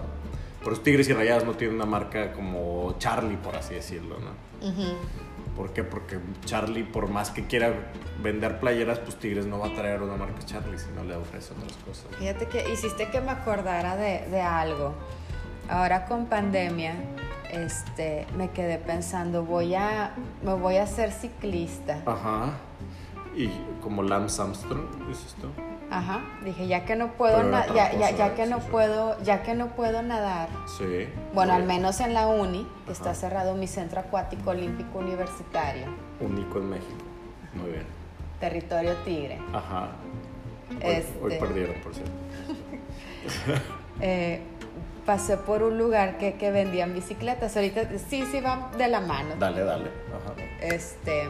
por 0.61 0.73
los 0.73 0.83
Tigres 0.83 1.07
y 1.09 1.13
Rayados 1.13 1.45
no 1.45 1.53
tienen 1.53 1.75
una 1.75 1.85
marca 1.85 2.33
como 2.33 2.95
Charlie, 2.99 3.37
por 3.37 3.55
así 3.55 3.75
decirlo, 3.75 4.17
¿no? 4.19 4.67
Ujú. 4.67 4.97
¿Por 5.55 5.73
qué? 5.73 5.83
Porque 5.83 6.19
Charlie, 6.45 6.83
por 6.83 7.09
más 7.09 7.31
que 7.31 7.47
quiera 7.47 7.73
vender 8.21 8.59
playeras, 8.59 8.99
pues 8.99 9.15
Tigres 9.15 9.45
no 9.47 9.59
va 9.59 9.67
a 9.67 9.73
traer 9.73 10.01
una 10.03 10.15
marca 10.15 10.39
Charlie 10.45 10.77
si 10.77 10.89
no 10.95 11.03
le 11.03 11.15
ofrece 11.15 11.53
otras 11.53 11.73
cosas. 11.77 12.05
Fíjate 12.19 12.47
que 12.47 12.71
hiciste 12.71 13.09
que 13.09 13.21
me 13.21 13.31
acordara 13.31 13.95
de, 13.95 14.27
de 14.29 14.41
algo. 14.41 14.93
Ahora 15.69 16.05
con 16.05 16.27
pandemia, 16.27 16.93
este, 17.51 18.27
me 18.37 18.51
quedé 18.51 18.77
pensando, 18.77 19.43
voy 19.43 19.73
a, 19.75 20.13
me 20.43 20.53
voy 20.53 20.77
a 20.77 20.85
ser 20.85 21.11
ciclista. 21.11 22.03
Ajá. 22.05 22.53
Y 23.35 23.49
como 23.81 24.03
Lance 24.03 24.41
Armstrong, 24.41 25.07
dices 25.07 25.35
tú. 25.41 25.47
Ajá. 25.89 26.19
Dije, 26.43 26.67
ya 26.67 26.83
que 26.85 26.95
no 26.95 27.13
puedo, 27.13 27.43
na- 27.43 27.65
ya, 27.67 27.93
ya, 27.93 28.11
ya 28.11 28.35
que 28.35 28.43
sí, 28.45 28.49
no 28.49 28.59
sí. 28.59 28.67
puedo, 28.69 29.17
ya 29.23 29.41
que 29.43 29.55
no 29.55 29.67
puedo 29.67 30.01
nadar. 30.01 30.49
Sí. 30.77 31.07
Bueno, 31.33 31.53
al 31.53 31.63
menos 31.63 31.99
en 32.01 32.13
la 32.13 32.27
uni, 32.27 32.63
que 32.85 32.91
Ajá. 32.91 32.93
está 32.93 33.13
cerrado 33.13 33.55
mi 33.55 33.67
centro 33.67 33.99
acuático 34.01 34.49
olímpico 34.51 34.99
universitario, 34.99 35.85
Único 36.19 36.57
en 36.59 36.69
México. 36.71 36.91
Muy 37.53 37.71
bien. 37.71 37.85
territorio 38.39 38.93
tigre. 39.05 39.39
Ajá. 39.53 39.89
Hoy, 40.71 40.77
hoy 40.83 41.33
Este- 41.33 41.39
perdieron, 41.39 41.75
por 41.81 41.93
cierto. 41.95 42.11
Eh, 43.99 44.41
pasé 45.05 45.37
por 45.37 45.63
un 45.63 45.77
lugar 45.77 46.17
que, 46.19 46.35
que 46.35 46.51
vendían 46.51 46.93
bicicletas. 46.93 47.55
Ahorita 47.55 47.81
sí, 48.09 48.23
sí 48.31 48.39
van 48.41 48.77
de 48.77 48.87
la 48.87 48.99
mano. 49.01 49.35
Dale, 49.39 49.63
dale. 49.63 49.89
Ajá. 50.15 50.33
Este. 50.61 51.27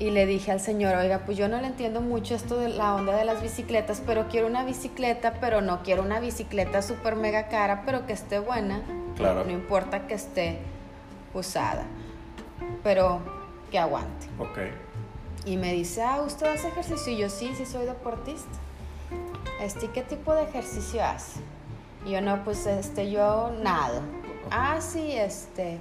Y 0.00 0.10
le 0.12 0.24
dije 0.24 0.50
al 0.50 0.60
señor, 0.60 0.94
oiga, 0.96 1.26
pues 1.26 1.36
yo 1.36 1.46
no 1.46 1.60
le 1.60 1.66
entiendo 1.66 2.00
mucho 2.00 2.34
esto 2.34 2.56
de 2.58 2.70
la 2.70 2.94
onda 2.94 3.14
de 3.14 3.26
las 3.26 3.42
bicicletas, 3.42 4.02
pero 4.06 4.28
quiero 4.28 4.46
una 4.46 4.64
bicicleta, 4.64 5.34
pero 5.42 5.60
no 5.60 5.82
quiero 5.82 6.00
una 6.00 6.20
bicicleta 6.20 6.80
súper 6.80 7.16
mega 7.16 7.48
cara, 7.48 7.82
pero 7.84 8.06
que 8.06 8.14
esté 8.14 8.38
buena. 8.38 8.80
Claro. 9.14 9.44
No 9.44 9.50
importa 9.50 10.06
que 10.06 10.14
esté 10.14 10.58
usada, 11.34 11.84
pero 12.82 13.20
que 13.70 13.78
aguante. 13.78 14.26
Ok. 14.38 14.58
Y 15.44 15.58
me 15.58 15.74
dice, 15.74 16.02
ah, 16.02 16.22
¿usted 16.22 16.46
hace 16.46 16.68
ejercicio? 16.68 17.12
Y 17.12 17.18
yo, 17.18 17.28
sí, 17.28 17.52
sí 17.54 17.66
soy 17.66 17.84
deportista. 17.84 18.58
Este, 19.60 19.84
¿y 19.84 19.88
¿qué 19.88 20.00
tipo 20.00 20.34
de 20.34 20.44
ejercicio 20.44 21.04
hace? 21.04 21.40
Y 22.06 22.12
yo, 22.12 22.22
no, 22.22 22.42
pues 22.42 22.66
este, 22.66 23.10
yo 23.10 23.52
nado. 23.62 24.00
Ah, 24.50 24.80
sí, 24.80 25.12
este, 25.12 25.78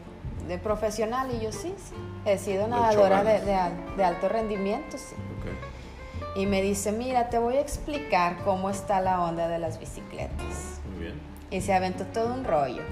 de 0.49 0.57
profesional. 0.57 1.29
Y 1.33 1.39
yo, 1.39 1.53
sí, 1.53 1.73
sí. 1.77 1.95
He 2.25 2.37
sido 2.37 2.67
nadadora 2.67 3.23
de, 3.23 4.03
alto 4.03 4.27
rendimiento, 4.27 4.97
sí. 4.97 5.15
Ok. 5.39 6.37
Y 6.37 6.45
me 6.45 6.61
dice, 6.61 6.91
mira, 6.91 7.29
te 7.29 7.39
voy 7.39 7.55
a 7.55 7.61
explicar 7.61 8.37
cómo 8.43 8.69
está 8.69 8.99
la 8.99 9.21
onda 9.23 9.47
de 9.47 9.59
las 9.59 9.79
bicicletas. 9.79 10.81
Muy 10.91 11.05
bien. 11.05 11.21
Y 11.49 11.61
se 11.61 11.73
aventó 11.73 12.05
todo 12.05 12.33
un 12.33 12.43
rollo. 12.43 12.83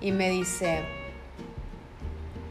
Y 0.00 0.12
me 0.12 0.28
dice, 0.30 0.84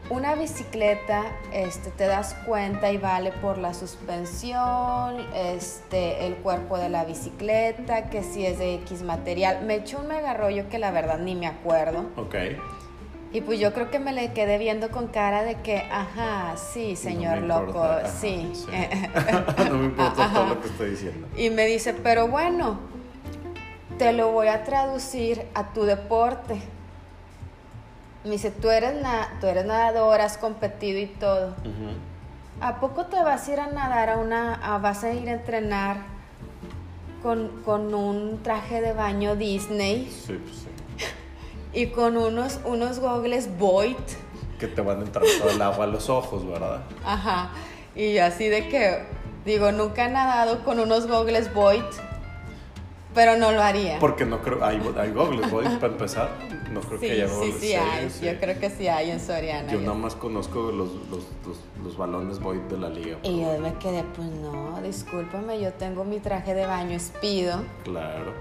una 0.10 0.36
bicicleta, 0.36 1.24
este, 1.52 1.90
te 1.90 2.06
das 2.06 2.36
cuenta 2.46 2.92
y 2.92 2.98
vale 2.98 3.32
por 3.32 3.58
la 3.58 3.74
suspensión, 3.74 5.18
este, 5.34 6.28
el 6.28 6.36
cuerpo 6.36 6.78
de 6.78 6.90
la 6.90 7.06
bicicleta, 7.06 8.10
que 8.10 8.22
si 8.22 8.46
es 8.46 8.60
de 8.60 8.76
X 8.76 9.02
material. 9.02 9.64
Me 9.66 9.76
echó 9.76 10.00
un 10.00 10.08
mega 10.08 10.34
rollo 10.34 10.70
que 10.70 10.78
la 10.78 10.92
verdad 10.92 11.18
ni 11.18 11.34
me 11.36 11.48
acuerdo. 11.48 12.06
Ok. 12.18 12.36
Y 13.36 13.42
pues 13.42 13.60
yo 13.60 13.74
creo 13.74 13.92
que 13.92 14.00
me 14.00 14.14
le 14.14 14.32
quedé 14.32 14.58
viendo 14.58 14.92
con 14.92 15.08
cara 15.08 15.44
de 15.44 15.56
que, 15.56 15.80
ajá, 15.92 16.56
sí, 16.56 16.96
señor 16.96 17.40
No 17.42 17.64
loco. 17.64 17.84
Ajá, 17.84 18.08
sí. 18.08 18.50
no 19.70 19.76
me 19.78 19.86
importa 19.88 20.24
Ajá. 20.24 20.34
todo 20.34 20.46
lo 20.56 20.62
que 20.62 20.68
estoy 20.70 20.90
diciendo. 20.92 21.28
Y 21.36 21.50
me 21.50 21.66
dice, 21.66 21.94
pero 21.94 22.30
bueno, 22.30 22.80
te 23.98 24.14
lo 24.14 24.32
voy 24.32 24.48
a 24.48 24.64
traducir 24.64 25.46
a 25.54 25.74
tu 25.74 25.84
deporte. 25.84 26.62
Me 28.24 28.32
dice, 28.32 28.52
tú 28.52 28.70
eres, 28.70 29.02
na- 29.02 29.28
tú 29.42 29.48
eres 29.48 29.66
nadadora, 29.66 30.24
has 30.24 30.38
competido 30.38 30.98
y 30.98 31.08
todo. 31.08 31.56
¿A 32.62 32.80
poco 32.80 33.08
te 33.08 33.22
vas 33.22 33.50
a 33.50 33.52
ir 33.52 33.60
a 33.60 33.68
nadar 33.68 34.12
a 34.12 34.18
una, 34.18 34.54
a- 34.54 34.78
vas 34.78 35.04
a 35.04 35.12
ir 35.12 35.28
a 35.28 35.34
entrenar 35.34 35.98
con, 37.22 37.50
con 37.66 37.94
un 37.94 38.42
traje 38.44 38.80
de 38.80 38.94
baño 38.94 39.36
Disney 39.36 40.10
Sí, 40.10 40.40
pues. 40.42 40.65
Y 41.76 41.88
con 41.88 42.18
unos, 42.18 42.60
unos 42.66 43.00
gogles 43.00 43.50
Void? 43.60 43.96
Que 44.60 44.68
te 44.68 44.82
van 44.82 45.00
a 45.00 45.04
entrar 45.04 45.24
todo 45.40 45.50
el 45.52 45.62
agua 45.62 45.84
a 45.86 45.88
los 45.88 46.10
ojos, 46.10 46.48
¿verdad? 46.48 46.82
Ajá. 47.04 47.52
Y 47.96 48.18
así 48.20 48.48
de 48.48 48.68
que, 48.70 49.04
digo, 49.46 49.72
nunca 49.72 50.06
he 50.06 50.10
nadado 50.12 50.64
con 50.64 50.80
unos 50.80 51.08
gogles 51.08 51.54
Void, 51.54 51.84
pero 53.14 53.38
no 53.38 53.52
lo 53.52 53.62
haría. 53.62 54.00
Porque 54.00 54.26
no 54.26 54.42
creo. 54.42 54.64
Hay, 54.64 54.82
hay 54.98 55.12
goggles, 55.12 55.50
voy 55.52 55.66
para 55.66 55.94
empezar. 55.94 56.30
No 56.72 56.82
creo 56.82 57.00
Sí, 57.00 57.08
que 57.08 57.12
haya 57.14 57.28
sí, 57.28 57.34
goggles. 57.36 57.56
sí 57.60 57.74
hay. 57.74 58.10
Yo 58.34 58.40
creo 58.40 58.60
que 58.60 58.70
sí 58.70 58.88
hay 58.88 59.12
en 59.12 59.20
Soriana. 59.22 59.72
Yo 59.72 59.80
nada 59.80 59.94
más 59.94 60.16
conozco 60.16 60.60
los, 60.72 60.90
los, 61.10 61.24
los, 61.46 61.58
los 61.84 61.98
balones 61.98 62.40
Void 62.40 62.60
de 62.62 62.78
la 62.78 62.90
liga. 62.90 63.18
Y 63.24 63.42
yo 63.42 63.58
me 63.60 63.74
quedé, 63.76 64.04
pues 64.16 64.28
no, 64.28 64.82
discúlpame, 64.82 65.62
yo 65.62 65.72
tengo 65.74 66.04
mi 66.04 66.20
traje 66.20 66.54
de 66.54 66.66
baño 66.66 67.00
Speedo, 67.00 67.62
Claro. 67.84 68.34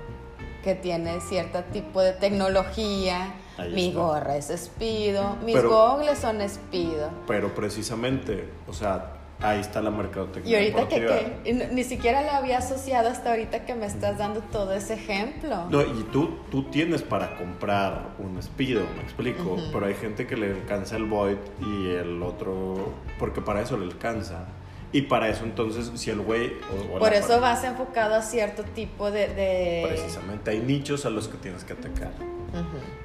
Que 0.65 0.75
tiene 0.75 1.21
cierto 1.21 1.63
tipo 1.73 2.01
de 2.01 2.13
tecnología. 2.13 3.35
Mi 3.73 3.93
gorra 3.93 4.37
es 4.37 4.47
Speedo, 4.57 5.37
mis 5.45 5.55
Pero- 5.55 5.69
gogles 5.71 6.19
son 6.19 6.41
Speedo. 6.49 7.11
Pero 7.29 7.55
precisamente, 7.55 8.49
o 8.67 8.73
sea, 8.73 9.13
ahí 9.41 9.61
está 9.61 9.81
la 9.81 9.91
mercadotecnia. 9.91 10.51
Y 10.51 10.73
ahorita 10.73 10.89
que, 10.89 11.01
que- 11.45 11.69
ni 11.71 11.85
siquiera 11.85 12.23
lo 12.23 12.31
había 12.33 12.59
asociado 12.59 13.09
hasta 13.11 13.31
ahorita 13.31 13.65
que 13.65 13.75
me 13.77 13.87
estás 13.87 14.19
dando 14.19 14.41
todo 14.41 14.73
ese 14.73 14.95
ejemplo. 14.95 15.67
No, 15.71 15.83
y 15.83 16.03
tú, 16.13 16.31
tú 16.51 16.65
tienes 16.65 17.03
para 17.03 17.37
comprar 17.37 18.09
un 18.19 18.43
Speedo, 18.43 18.83
me 18.97 19.03
explico. 19.03 19.57
Pero 19.73 19.87
hay 19.87 19.95
gente 19.95 20.27
que 20.27 20.37
le 20.37 20.51
alcanza 20.51 20.97
el 20.97 21.05
Void 21.05 21.37
y 21.61 21.91
el 21.91 22.23
otro. 22.25 22.93
Porque 23.21 23.41
para 23.41 23.61
eso 23.61 23.77
le 23.77 23.85
alcanza. 23.85 24.47
Y 24.95 25.03
para 25.03 25.29
eso, 25.29 25.43
entonces, 25.43 25.91
si 25.97 26.11
el 26.11 26.21
güey. 26.21 26.53
o- 26.93 26.97
o 26.97 26.99
Por 27.01 27.13
eso 27.13 27.41
vas 27.41 27.65
enfocado 27.65 28.15
a 28.15 28.23
cierto 28.23 28.63
tipo 28.63 29.11
de... 29.11 29.27
de- 29.27 29.85
Precisamente, 29.89 30.53
hay 30.53 30.61
nichos 30.61 31.05
a 31.05 31.11
los 31.11 31.27
que 31.27 31.37
tienes 31.37 31.65
que 31.65 31.73
atacar. 31.73 32.13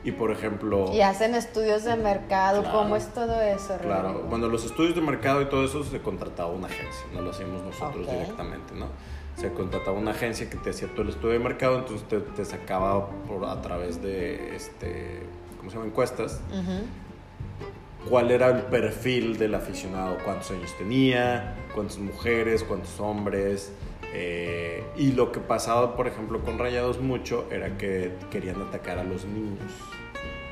Y 0.04 0.12
por 0.12 0.30
ejemplo. 0.30 0.92
Y 0.94 1.02
hacen 1.02 1.34
estudios 1.34 1.84
de 1.84 1.96
mercado, 1.96 2.62
Claro. 2.62 2.78
¿cómo 2.78 2.96
es 2.96 3.08
todo 3.08 3.42
eso, 3.42 3.76
Claro, 3.82 4.10
Rodrigo? 4.10 4.28
bueno, 4.30 4.48
los 4.48 4.64
estudios 4.66 4.94
de 4.94 5.02
mercado 5.02 5.42
y 5.42 5.46
todo 5.46 5.66
eso 5.66 5.84
se 5.84 6.00
contrataba 6.00 6.52
una 6.52 6.68
agencia, 6.68 7.06
no 7.16 7.22
lo 7.22 7.32
hacíamos 7.32 7.64
nosotros 7.64 8.06
directamente, 8.08 8.76
¿no? 8.76 8.86
Se 9.36 9.52
contrataba 9.52 9.98
una 9.98 10.12
agencia 10.12 10.48
que 10.48 10.58
te 10.58 10.70
hacía 10.70 10.88
todo 10.90 11.02
el 11.02 11.10
estudio 11.10 11.34
de 11.34 11.40
mercado, 11.40 11.80
entonces 11.80 12.08
te, 12.08 12.20
te 12.20 12.46
sacaba 12.46 13.10
por, 13.28 13.44
a 13.46 13.60
través 13.64 14.00
de, 14.04 14.56
este, 14.56 15.24
¿cómo 15.58 15.72
se 15.72 15.78
llama? 15.78 15.88
Encuestas, 15.90 16.40
Ujú. 16.52 16.84
Cuál 18.08 18.32
era 18.32 18.48
el 18.50 18.64
perfil 18.64 19.38
del 19.38 19.56
aficionado, 19.56 20.18
cuántos 20.24 20.52
años 20.52 20.74
tenía, 20.78 21.56
cuántas 21.74 21.98
mujeres, 21.98 22.64
cuántos 22.64 23.00
hombres. 23.00 23.72
eh, 24.14 24.84
y 24.98 25.12
lo 25.12 25.32
que 25.32 25.40
pasaba, 25.40 25.96
por 25.96 26.08
ejemplo, 26.08 26.42
con 26.42 26.58
Rayados 26.58 27.00
mucho 27.00 27.46
era 27.52 27.78
que 27.78 28.14
querían 28.32 28.60
atacar 28.62 28.98
a 28.98 29.04
los 29.04 29.26
niños, 29.26 29.72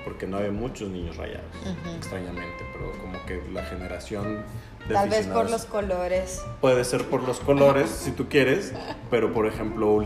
porque 0.07 0.25
no 0.25 0.37
había 0.37 0.53
muchos 0.53 0.89
niños 0.89 1.17
rayados, 1.17 1.51
extrañamente, 1.97 2.63
pero 2.71 2.93
como 3.01 3.25
que 3.25 3.43
la 3.51 3.61
generación 3.65 4.45
de 4.87 4.93
Tal 4.93 5.09
vez 5.09 5.27
por 5.27 5.51
los 5.51 5.65
colores. 5.65 6.45
Puede 6.61 6.85
ser 6.85 7.03
por 7.09 7.23
los 7.23 7.41
colores, 7.41 7.89
si 8.05 8.11
tú 8.11 8.29
quieres, 8.29 8.71
pero 9.11 9.33
por 9.33 9.47
ejemplo, 9.47 10.01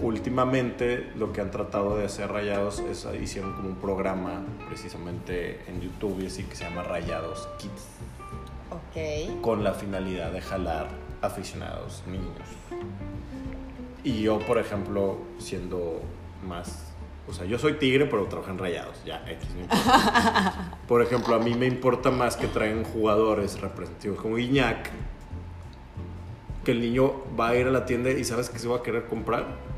últimamente 0.00 1.10
lo 1.16 1.32
que 1.32 1.40
han 1.40 1.50
tratado 1.50 1.96
de 1.96 2.04
hacer 2.04 2.30
Rayados 2.30 2.78
es, 2.78 3.04
ah, 3.04 3.16
hicieron 3.16 3.54
como 3.54 3.70
un 3.70 3.74
programa 3.74 4.44
precisamente 4.68 5.60
en 5.66 5.80
YouTube 5.80 6.20
y 6.22 6.26
así 6.26 6.44
que 6.44 6.54
se 6.54 6.62
llama 6.62 6.84
Rayados 6.84 7.48
Kids, 7.58 7.88
Ok. 8.70 9.40
con 9.40 9.64
la 9.64 9.74
finalidad 9.74 10.30
de 10.30 10.40
jalar 10.40 10.86
aficionados 11.20 12.04
niños. 12.06 12.48
Y 14.04 14.22
yo, 14.22 14.38
por 14.38 14.58
ejemplo, 14.58 15.18
siendo 15.40 16.00
más... 16.46 16.91
O 17.28 17.32
sea, 17.32 17.44
yo 17.44 17.58
soy 17.58 17.74
tigre, 17.74 18.06
pero 18.06 18.24
trabajo 18.26 18.50
en 18.50 18.58
rayados. 18.58 19.02
Ya, 19.04 19.24
X, 19.28 19.48
no 19.54 19.62
importa. 19.62 20.78
Por 20.88 21.02
ejemplo, 21.02 21.34
a 21.34 21.38
mí 21.38 21.54
me 21.54 21.66
importa 21.66 22.10
más 22.10 22.36
que 22.36 22.48
traigan 22.48 22.84
jugadores 22.84 23.60
representativos 23.60 24.20
como 24.20 24.38
Iñak, 24.38 24.90
que 26.64 26.72
el 26.72 26.80
niño 26.80 27.22
va 27.38 27.48
a 27.48 27.56
ir 27.56 27.66
a 27.66 27.70
la 27.70 27.86
tienda 27.86 28.10
y 28.10 28.24
¿sabes 28.24 28.50
qué 28.50 28.58
se 28.58 28.68
va 28.68 28.78
a 28.78 28.82
querer 28.82 29.06
comprar? 29.06 29.72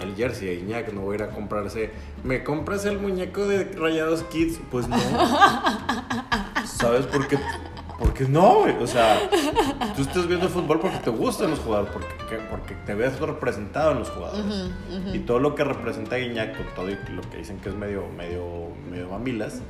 el 0.00 0.14
jersey 0.14 0.48
de 0.48 0.54
Iñak, 0.54 0.92
no 0.92 1.02
voy 1.02 1.14
a 1.14 1.16
ir 1.16 1.22
a 1.24 1.30
comprarse. 1.30 1.90
¿Me 2.24 2.44
compras 2.44 2.84
el 2.84 2.98
muñeco 2.98 3.46
de 3.46 3.64
Rayados 3.64 4.22
Kids? 4.24 4.60
Pues 4.70 4.88
no. 4.88 4.96
¿Sabes 6.66 7.06
por 7.06 7.26
qué? 7.26 7.38
Porque 7.98 8.24
no, 8.24 8.60
güey. 8.60 8.76
O 8.80 8.86
sea, 8.86 9.28
tú 9.96 10.02
estás 10.02 10.26
viendo 10.28 10.48
fútbol 10.48 10.78
porque 10.80 10.98
te 10.98 11.10
gustan 11.10 11.50
los 11.50 11.58
jugadores, 11.58 11.92
porque, 11.92 12.36
porque 12.48 12.74
te 12.86 12.94
ves 12.94 13.18
representado 13.18 13.92
en 13.92 13.98
los 14.00 14.10
jugadores. 14.10 14.70
Y 15.12 15.18
todo 15.20 15.40
lo 15.40 15.54
que 15.54 15.64
representa 15.64 16.16
a 16.16 16.18
Guiñac, 16.18 16.56
con 16.56 16.66
todo 16.74 16.86
lo 16.86 17.22
que 17.30 17.38
dicen 17.38 17.58
que 17.58 17.70
es 17.70 17.74
medio, 17.74 18.06
medio, 18.16 18.68
medio 18.90 19.08
mamilas, 19.08 19.62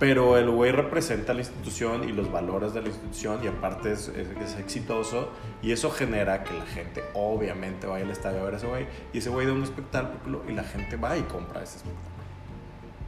pero 0.00 0.38
el 0.38 0.50
güey 0.50 0.72
representa 0.72 1.34
la 1.34 1.40
institución 1.40 2.08
y 2.08 2.12
los 2.12 2.32
valores 2.32 2.72
de 2.72 2.80
la 2.80 2.88
institución 2.88 3.38
y 3.44 3.48
aparte 3.48 3.92
es, 3.92 4.08
es, 4.08 4.56
exitoso 4.58 5.28
y 5.60 5.72
eso 5.72 5.90
genera 5.90 6.42
que 6.42 6.54
la 6.54 6.64
gente 6.64 7.04
obviamente 7.12 7.86
vaya 7.86 8.06
al 8.06 8.10
estadio 8.10 8.40
a 8.40 8.44
ver 8.44 8.54
a 8.54 8.56
ese 8.56 8.66
güey 8.66 8.86
y 9.12 9.18
ese 9.18 9.28
güey 9.28 9.46
da 9.46 9.52
un 9.52 9.62
espectáculo 9.62 10.42
y 10.48 10.52
la 10.52 10.64
gente 10.64 10.96
va 10.96 11.18
y 11.18 11.22
compra 11.24 11.62
ese 11.62 11.76
espectáculo. 11.76 12.19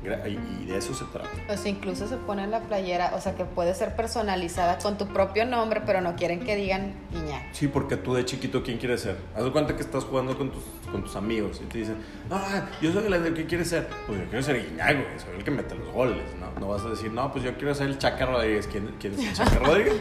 Y 0.05 0.65
de 0.67 0.79
eso 0.79 0.95
se 0.95 1.05
trata. 1.07 1.29
O 1.49 1.57
sea, 1.57 1.71
incluso 1.71 2.09
se 2.09 2.17
pone 2.17 2.43
en 2.45 2.51
la 2.51 2.61
playera, 2.61 3.13
o 3.15 3.21
sea, 3.21 3.35
que 3.35 3.45
puede 3.45 3.75
ser 3.75 3.95
personalizada 3.95 4.79
con 4.79 4.99
tu 4.99 5.07
propio 5.07 5.45
nombre, 5.47 5.81
pero 5.85 6.01
no 6.01 6.17
quieren 6.17 6.41
que 6.41 6.57
digan 6.57 6.95
Iñak. 7.13 7.53
Sí, 7.53 7.69
porque 7.69 7.97
tú 7.97 8.15
de 8.15 8.25
chiquito, 8.25 8.63
¿quién 8.63 8.79
quieres 8.79 9.03
ser? 9.03 9.17
Haz 9.37 9.45
de 9.45 9.53
cuenta 9.53 9.77
que 9.77 9.83
estás 9.83 10.05
jugando 10.05 10.37
con 10.37 10.51
tus, 10.51 10.63
con 10.91 11.05
tus 11.05 11.15
amigos 11.15 11.61
y 11.63 11.67
te 11.67 11.79
dicen, 11.79 11.97
ah, 12.31 12.67
yo 12.81 12.93
soy 12.93 13.13
el 13.13 13.35
que 13.35 13.47
quieres 13.47 13.69
ser. 13.69 13.89
Pues 14.07 14.19
yo 14.19 14.25
quiero 14.27 14.43
ser 14.43 14.57
Iñak, 14.57 14.95
güey, 14.95 15.21
soy 15.21 15.37
el 15.37 15.45
que 15.45 15.51
mete 15.51 15.75
los 15.77 15.89
goles, 15.93 16.25
¿no? 16.41 16.61
No 16.61 16.69
vas 16.69 16.83
a 16.83 16.89
decir, 16.89 17.13
no, 17.13 17.31
pues 17.31 17.45
yo 17.45 17.55
quiero 17.57 17.75
ser 17.75 17.87
el 17.89 17.99
Chaca 17.99 18.27
Rodríguez. 18.27 18.67
¿Quién, 18.67 18.95
quién 18.99 19.15
es 19.15 19.21
el 19.21 19.33
Chaca 19.35 19.59
Rodríguez? 19.59 20.01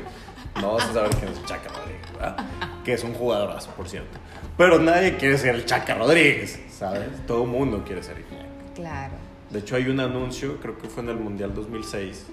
No 0.59 0.73
vas 0.73 0.89
a 0.89 0.93
saber 0.93 1.11
quién 1.11 1.31
es 1.31 1.37
el 1.37 1.45
Chaca 1.45 1.69
Rodríguez, 1.69 2.13
¿verdad? 2.13 2.45
Que 2.83 2.93
es 2.93 3.03
un 3.03 3.13
jugadorazo, 3.13 3.69
por 3.71 3.87
cierto. 3.87 4.17
Pero 4.57 4.79
nadie 4.79 5.15
quiere 5.17 5.37
ser 5.37 5.55
el 5.55 5.65
Chaca 5.65 5.93
Rodríguez, 5.95 6.59
¿sabes? 6.71 7.07
Todo 7.27 7.43
el 7.43 7.49
mundo 7.49 7.83
quiere 7.85 8.01
ser 8.01 8.17
Iñak. 8.17 8.75
Claro. 8.75 9.13
De 9.51 9.59
hecho, 9.59 9.75
hay 9.75 9.87
un 9.87 9.99
anuncio, 9.99 10.57
creo 10.61 10.77
que 10.77 10.87
fue 10.87 11.03
en 11.03 11.09
el 11.09 11.17
Mundial 11.17 11.53
2006. 11.53 12.25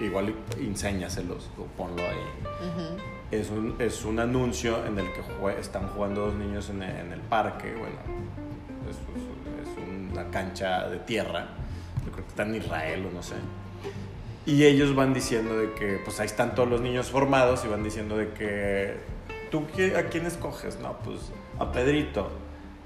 Igual 0.00 0.34
enséñaselos 0.58 1.50
o 1.56 1.64
ponlo 1.76 2.02
ahí. 2.02 2.96
es, 3.30 3.50
un, 3.50 3.76
es 3.78 4.04
un 4.04 4.18
anuncio 4.18 4.84
en 4.84 4.98
el 4.98 5.06
que 5.12 5.22
están 5.60 5.88
jugando 5.88 6.26
dos 6.26 6.34
niños 6.34 6.70
en 6.70 6.82
el, 6.82 7.20
parque. 7.28 7.72
Bueno, 7.72 7.96
es, 8.90 8.96
es, 8.96 10.12
una 10.12 10.28
cancha 10.30 10.88
de 10.88 10.98
tierra. 10.98 11.46
Yo 12.04 12.12
creo 12.12 12.24
que 12.24 12.30
está 12.30 12.42
en 12.42 12.56
Israel 12.56 13.06
o 13.08 13.14
no 13.14 13.22
sé. 13.22 13.36
Y 14.46 14.64
ellos 14.64 14.94
van 14.94 15.14
diciendo 15.14 15.56
de 15.56 15.74
que, 15.74 16.00
pues 16.04 16.18
ahí 16.20 16.26
están 16.26 16.54
todos 16.54 16.68
los 16.68 16.80
niños 16.80 17.08
formados 17.10 17.64
y 17.64 17.68
van 17.68 17.84
diciendo 17.84 18.16
de 18.16 18.30
que, 18.32 18.96
¿tú 19.50 19.64
a 19.96 20.02
quién 20.04 20.26
escoges? 20.26 20.78
No, 20.80 20.96
pues 21.04 21.18
a 21.58 21.70
Pedrito 21.70 22.30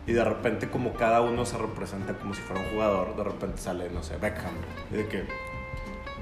y 0.06 0.12
de 0.12 0.24
repente 0.24 0.68
como 0.68 0.94
cada 0.94 1.20
uno 1.20 1.46
se 1.46 1.56
representa 1.58 2.14
como 2.14 2.34
si 2.34 2.40
fuera 2.42 2.62
un 2.62 2.70
jugador, 2.70 3.16
de 3.16 3.24
repente 3.24 3.58
sale, 3.58 3.90
no 3.90 4.02
sé, 4.02 4.16
Beckham, 4.16 4.54
y 4.90 4.96
de 4.96 5.08
que, 5.08 5.24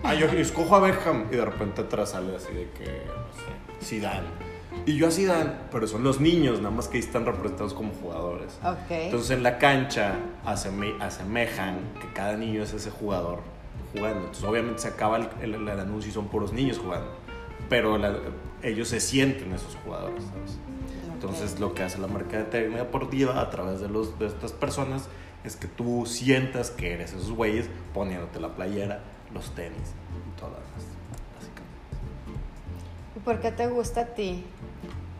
ah, 0.03 0.15
yo 0.15 0.27
escojo 0.27 0.77
a 0.77 0.81
Beckham, 0.81 1.27
y 1.31 1.37
de 1.37 1.45
repente 1.45 1.83
atrás 1.83 2.11
sale 2.11 2.37
así 2.37 2.53
de 2.53 2.71
que, 2.71 2.85
no 2.85 3.33
sé, 3.35 3.85
Zidane. 3.85 4.51
Y 4.87 4.97
yo 4.97 5.09
a 5.09 5.11
Zidane, 5.11 5.53
pero 5.71 5.87
son 5.87 6.05
los 6.05 6.21
niños, 6.21 6.59
nada 6.59 6.75
más 6.75 6.89
que 6.89 6.99
ahí 6.99 7.03
están 7.03 7.27
representados 7.27 7.75
como 7.75 7.93
jugadores. 7.93 8.59
Okay. 8.85 9.07
Entonces 9.07 9.31
en 9.31 9.43
la 9.43 9.59
cancha 9.59 10.15
asemejan 10.45 11.79
que 12.01 12.13
cada 12.15 12.37
niño 12.37 12.63
es 12.63 12.73
ese 12.73 12.91
jugador 12.91 13.41
jugando. 13.93 14.21
Entonces 14.21 14.45
obviamente 14.45 14.83
se 14.83 14.89
acaba 14.89 15.17
el, 15.43 15.55
el, 15.55 15.69
anuncio 15.69 16.11
y 16.11 16.15
son 16.15 16.29
puros 16.29 16.53
niños 16.53 16.79
jugando, 16.79 17.09
pero 17.69 17.99
ellos 18.63 18.89
se 18.89 19.01
sienten 19.01 19.53
esos 19.53 19.77
jugadores, 19.85 20.25
¿sabes? 20.25 20.59
Entonces 21.21 21.61
lo 21.61 21.75
que 21.75 21.83
hace 21.83 21.99
la 21.99 22.07
mercadotecnia 22.07 22.79
deportiva 22.79 23.43
a 23.43 23.51
través 23.51 23.81
de, 23.81 23.91
los, 23.91 24.19
de 24.19 24.27
estas 24.27 24.53
personas 24.53 25.07
es 25.45 25.55
que 25.55 25.69
tú 25.69 26.07
sientas 26.07 26.71
que 26.71 26.95
eres 26.95 27.13
esos 27.13 27.33
güeyes 27.33 27.69
poniéndote 27.93 28.41
la 28.41 28.49
playera, 28.49 29.01
los 29.35 29.55
tenis 29.55 29.77
y 29.77 30.41
todo 30.41 30.49
lo 30.49 30.57
demás, 30.57 30.87
básicamente. 31.37 31.77
¿Y 33.17 33.21
por 33.21 33.39
qué 33.39 33.53
te 33.53 33.67
gusta 33.67 34.01
a 34.01 34.07
ti? 34.07 34.47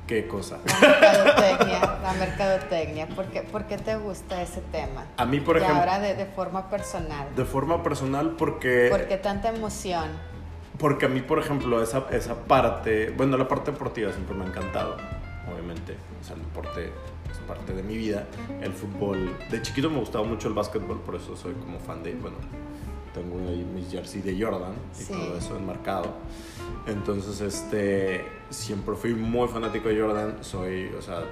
¿Qué 0.07 0.27
cosa? 0.27 0.61
La 0.65 0.89
mercadotecnia. 0.89 1.99
la 2.03 2.13
mercadotecnia. 2.15 3.07
¿Por 3.09 3.27
qué, 3.27 3.43
¿Por 3.43 3.65
qué, 3.67 3.77
te 3.77 3.97
gusta 3.97 4.41
ese 4.41 4.63
tema? 4.73 5.05
A 5.19 5.27
mí, 5.27 5.41
por 5.41 5.59
ejemplo... 5.59 5.77
Y 5.77 5.81
ahora 5.81 5.99
de, 5.99 6.15
de 6.15 6.25
forma 6.25 6.71
personal. 6.71 7.29
De 7.37 7.45
forma 7.45 7.83
personal 7.83 8.37
porque... 8.39 8.89
¿Por 8.91 9.07
qué 9.07 9.19
tanta 9.19 9.51
emoción? 9.51 10.09
Porque 10.79 11.05
a 11.05 11.09
mí, 11.11 11.21
por 11.21 11.39
ejemplo, 11.39 11.83
esa, 11.83 12.07
esa 12.11 12.37
parte... 12.47 13.11
Bueno, 13.11 13.37
la 13.37 13.47
parte 13.47 13.71
deportiva 13.71 14.11
siempre 14.13 14.35
me 14.35 14.47
ha 14.47 14.49
encantado 14.49 14.97
obviamente. 15.71 15.97
O 16.21 16.25
sea, 16.25 16.37
el 16.37 16.43
deporte 16.43 16.93
es 17.31 17.39
parte 17.47 17.73
de 17.73 17.83
mi 17.83 17.97
vida. 17.97 18.27
El 18.61 18.73
fútbol, 18.73 19.37
de 19.51 19.63
chiquito 19.63 19.91
me 19.91 19.99
gustaba 19.99 20.25
mucho 20.25 20.49
el 20.49 20.55
básquetbol, 20.55 21.01
por 21.01 21.15
eso 21.17 21.37
soy 21.37 21.55
como 21.55 21.79
fan 21.79 22.03
de, 22.03 22.15
bueno, 22.15 22.37
tengo 23.15 23.39
ahí 23.49 23.67
mis 23.75 23.91
jersey 23.91 24.23
de 24.23 24.43
Jordan 24.43 24.75
y 25.01 25.05
todo 25.05 25.37
eso 25.37 25.57
enmarcado. 25.57 26.13
Entonces, 26.87 27.41
este, 27.41 28.25
siempre 28.51 28.95
fui 28.95 29.15
muy 29.15 29.49
fanático 29.49 29.89
de 29.89 30.01
Jordan, 30.01 30.39
soy, 30.43 30.87
o 30.99 31.03
sea, 31.03 31.23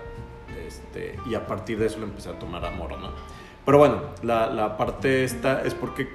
este, 0.67 1.19
y 1.27 1.35
a 1.35 1.47
partir 1.47 1.79
de 1.79 1.87
eso 1.87 1.99
le 1.99 2.05
empecé 2.05 2.31
a 2.31 2.39
tomar 2.39 2.65
amor, 2.65 2.99
¿no? 2.99 3.11
Pero 3.65 3.79
bueno, 3.79 4.01
la, 4.23 4.49
la, 4.49 4.79
parte 4.79 5.25
esta 5.25 5.61
es 5.61 5.75
porque, 5.75 6.09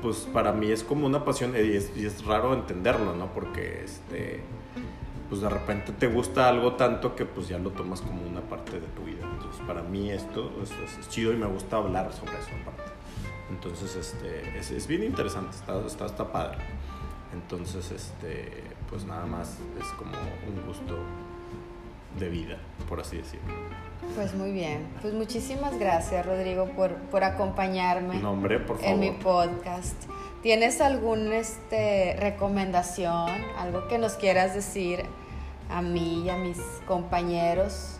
pues 0.00 0.28
para 0.32 0.52
mí 0.52 0.70
es 0.70 0.84
como 0.84 1.06
una 1.06 1.24
pasión 1.24 1.54
y 1.56 1.76
es, 1.76 1.90
y 1.96 2.06
es 2.06 2.24
raro 2.24 2.54
entenderlo, 2.54 3.16
¿no? 3.16 3.32
Porque, 3.32 3.82
este, 3.84 4.44
pues 5.30 5.42
de 5.42 5.48
repente 5.48 5.92
te 5.92 6.08
gusta 6.08 6.48
algo 6.48 6.74
tanto 6.74 7.14
que 7.14 7.24
pues 7.24 7.46
ya 7.46 7.56
lo 7.56 7.70
tomas 7.70 8.00
como 8.00 8.20
una 8.22 8.40
parte 8.40 8.80
de 8.80 8.86
tu 8.88 9.04
vida. 9.04 9.24
Entonces 9.32 9.62
para 9.64 9.80
mí 9.80 10.10
esto 10.10 10.50
es, 10.60 11.08
chido 11.08 11.32
y 11.32 11.36
me 11.36 11.46
gusta 11.46 11.76
hablar 11.76 12.12
sobre 12.12 12.32
eso 12.32 12.50
aparte. 12.60 12.90
Entonces 13.48 13.94
este, 13.94 14.58
es, 14.58 14.72
es 14.72 14.88
bien 14.88 15.04
interesante, 15.04 15.56
está, 15.56 15.80
está, 15.86 16.06
está, 16.06 16.32
padre. 16.32 16.58
Entonces 17.32 17.92
este, 17.92 18.64
pues 18.90 19.04
nada 19.04 19.24
más 19.24 19.58
es 19.80 19.86
como 19.96 20.10
un 20.10 20.66
gusto 20.66 20.98
de 22.18 22.28
vida, 22.28 22.58
por 22.88 22.98
así 22.98 23.18
decirlo. 23.18 23.54
Pues 24.16 24.34
muy 24.34 24.50
bien, 24.50 24.88
pues 25.00 25.14
muchísimas 25.14 25.78
gracias 25.78 26.26
Rodrigo 26.26 26.66
por, 26.74 26.96
por 26.96 27.22
acompañarme 27.22 28.18
Nombre, 28.18 28.58
por 28.58 28.82
en 28.82 28.98
mi 28.98 29.12
podcast. 29.12 29.94
¿Tienes 30.42 30.80
alguna 30.80 31.36
este, 31.36 32.16
recomendación, 32.18 33.30
algo 33.58 33.86
que 33.86 33.98
nos 33.98 34.14
quieras 34.14 34.54
decir 34.54 35.04
a 35.70 35.82
mí 35.82 36.24
y 36.24 36.30
a 36.30 36.36
mis 36.36 36.58
compañeros 36.86 37.98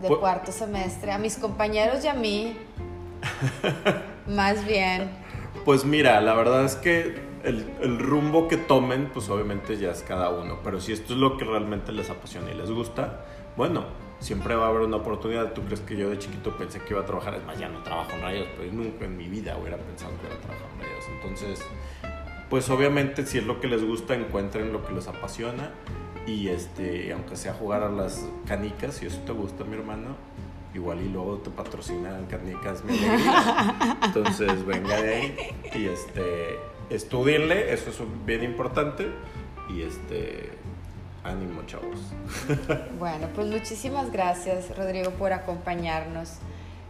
de 0.00 0.08
pues 0.08 0.20
cuarto 0.20 0.52
semestre, 0.52 1.12
a 1.12 1.18
mis 1.18 1.36
compañeros 1.36 2.04
y 2.04 2.08
a 2.08 2.14
mí, 2.14 2.56
más 4.26 4.64
bien. 4.64 5.10
Pues 5.64 5.84
mira, 5.84 6.20
la 6.20 6.34
verdad 6.34 6.64
es 6.64 6.76
que 6.76 7.20
el, 7.42 7.68
el, 7.80 7.98
rumbo 7.98 8.48
que 8.48 8.56
tomen, 8.56 9.10
pues 9.12 9.28
obviamente 9.28 9.76
ya 9.76 9.90
es 9.90 10.02
cada 10.02 10.30
uno, 10.30 10.58
pero 10.62 10.80
si 10.80 10.92
esto 10.92 11.14
es 11.14 11.18
lo 11.18 11.36
que 11.36 11.44
realmente 11.44 11.92
les 11.92 12.10
apasiona 12.10 12.50
y 12.50 12.54
les 12.54 12.70
gusta, 12.70 13.24
bueno, 13.56 13.86
siempre 14.20 14.54
va 14.54 14.66
a 14.66 14.68
haber 14.68 14.82
una 14.82 14.96
oportunidad. 14.98 15.52
¿Tú 15.52 15.62
crees 15.62 15.80
que 15.80 15.96
yo 15.96 16.10
de 16.10 16.18
chiquito 16.18 16.56
pensé 16.56 16.80
que 16.80 16.94
iba 16.94 17.02
a 17.02 17.06
trabajar? 17.06 17.34
Es 17.34 17.44
más, 17.44 17.58
ya 17.58 17.68
no 17.68 17.82
trabajo 17.82 18.12
en 18.12 18.22
rayos, 18.22 18.46
pero 18.56 18.72
nunca 18.72 19.04
en 19.04 19.16
mi 19.16 19.28
vida 19.28 19.56
hubiera 19.56 19.76
pensado 19.76 20.12
que 20.20 20.26
iba 20.26 20.36
a 20.36 20.40
trabajar 20.40 20.66
en 20.74 20.80
rayos. 20.80 21.04
Entonces, 21.16 21.64
pues 22.50 22.70
obviamente 22.70 23.26
si 23.26 23.38
es 23.38 23.46
lo 23.46 23.60
que 23.60 23.68
les 23.68 23.84
gusta, 23.84 24.14
encuentren 24.14 24.72
lo 24.72 24.84
que 24.84 24.92
les 24.92 25.06
apasiona 25.08 25.70
y 26.28 26.48
este, 26.48 27.10
aunque 27.12 27.36
sea 27.36 27.54
jugar 27.54 27.82
a 27.82 27.88
las 27.88 28.26
canicas, 28.46 28.96
si 28.96 29.06
eso 29.06 29.18
te 29.24 29.32
gusta, 29.32 29.64
mi 29.64 29.76
hermano, 29.76 30.14
igual 30.74 31.00
y 31.00 31.08
luego 31.08 31.38
te 31.38 31.48
patrocinan 31.48 32.26
canicas 32.26 32.84
mi 32.84 32.98
Entonces, 34.04 34.66
venga 34.66 35.00
de 35.00 35.14
ahí 35.14 35.36
y 35.74 35.86
este, 35.86 36.58
estudienle, 36.90 37.72
eso 37.72 37.88
es 37.88 37.96
bien 38.26 38.44
importante 38.44 39.10
y 39.70 39.82
este 39.82 40.50
ánimo, 41.24 41.62
chavos. 41.66 41.98
Bueno, 42.98 43.28
pues 43.34 43.46
muchísimas 43.46 44.12
gracias, 44.12 44.76
Rodrigo, 44.76 45.10
por 45.12 45.32
acompañarnos. 45.32 46.34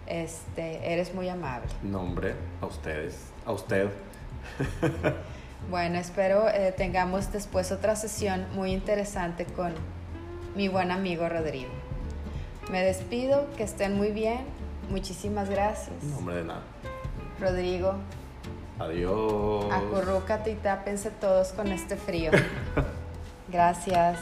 Este, 0.08 0.92
eres 0.92 1.14
muy 1.14 1.28
amable. 1.28 1.68
Nombre 1.84 2.34
a 2.60 2.66
ustedes, 2.66 3.26
a 3.46 3.52
usted. 3.52 3.88
Bueno, 5.70 5.98
espero 5.98 6.48
eh, 6.48 6.72
tengamos 6.74 7.30
después 7.30 7.72
otra 7.72 7.94
sesión 7.94 8.46
muy 8.54 8.72
interesante 8.72 9.44
con 9.44 9.74
mi 10.56 10.68
buen 10.68 10.90
amigo 10.90 11.28
Rodrigo. 11.28 11.70
Me 12.70 12.82
despido, 12.82 13.46
que 13.56 13.64
estén 13.64 13.96
muy 13.96 14.10
bien. 14.10 14.40
Muchísimas 14.88 15.50
gracias. 15.50 16.02
Nombre 16.04 16.36
de 16.36 16.44
nada. 16.44 16.62
Rodrigo. 17.38 17.94
Adiós. 18.78 19.66
Acurrúcate 19.70 20.52
y 20.52 20.54
tápense 20.54 21.10
todos 21.10 21.48
con 21.52 21.68
este 21.68 21.96
frío. 21.96 22.30
Gracias. 23.48 24.18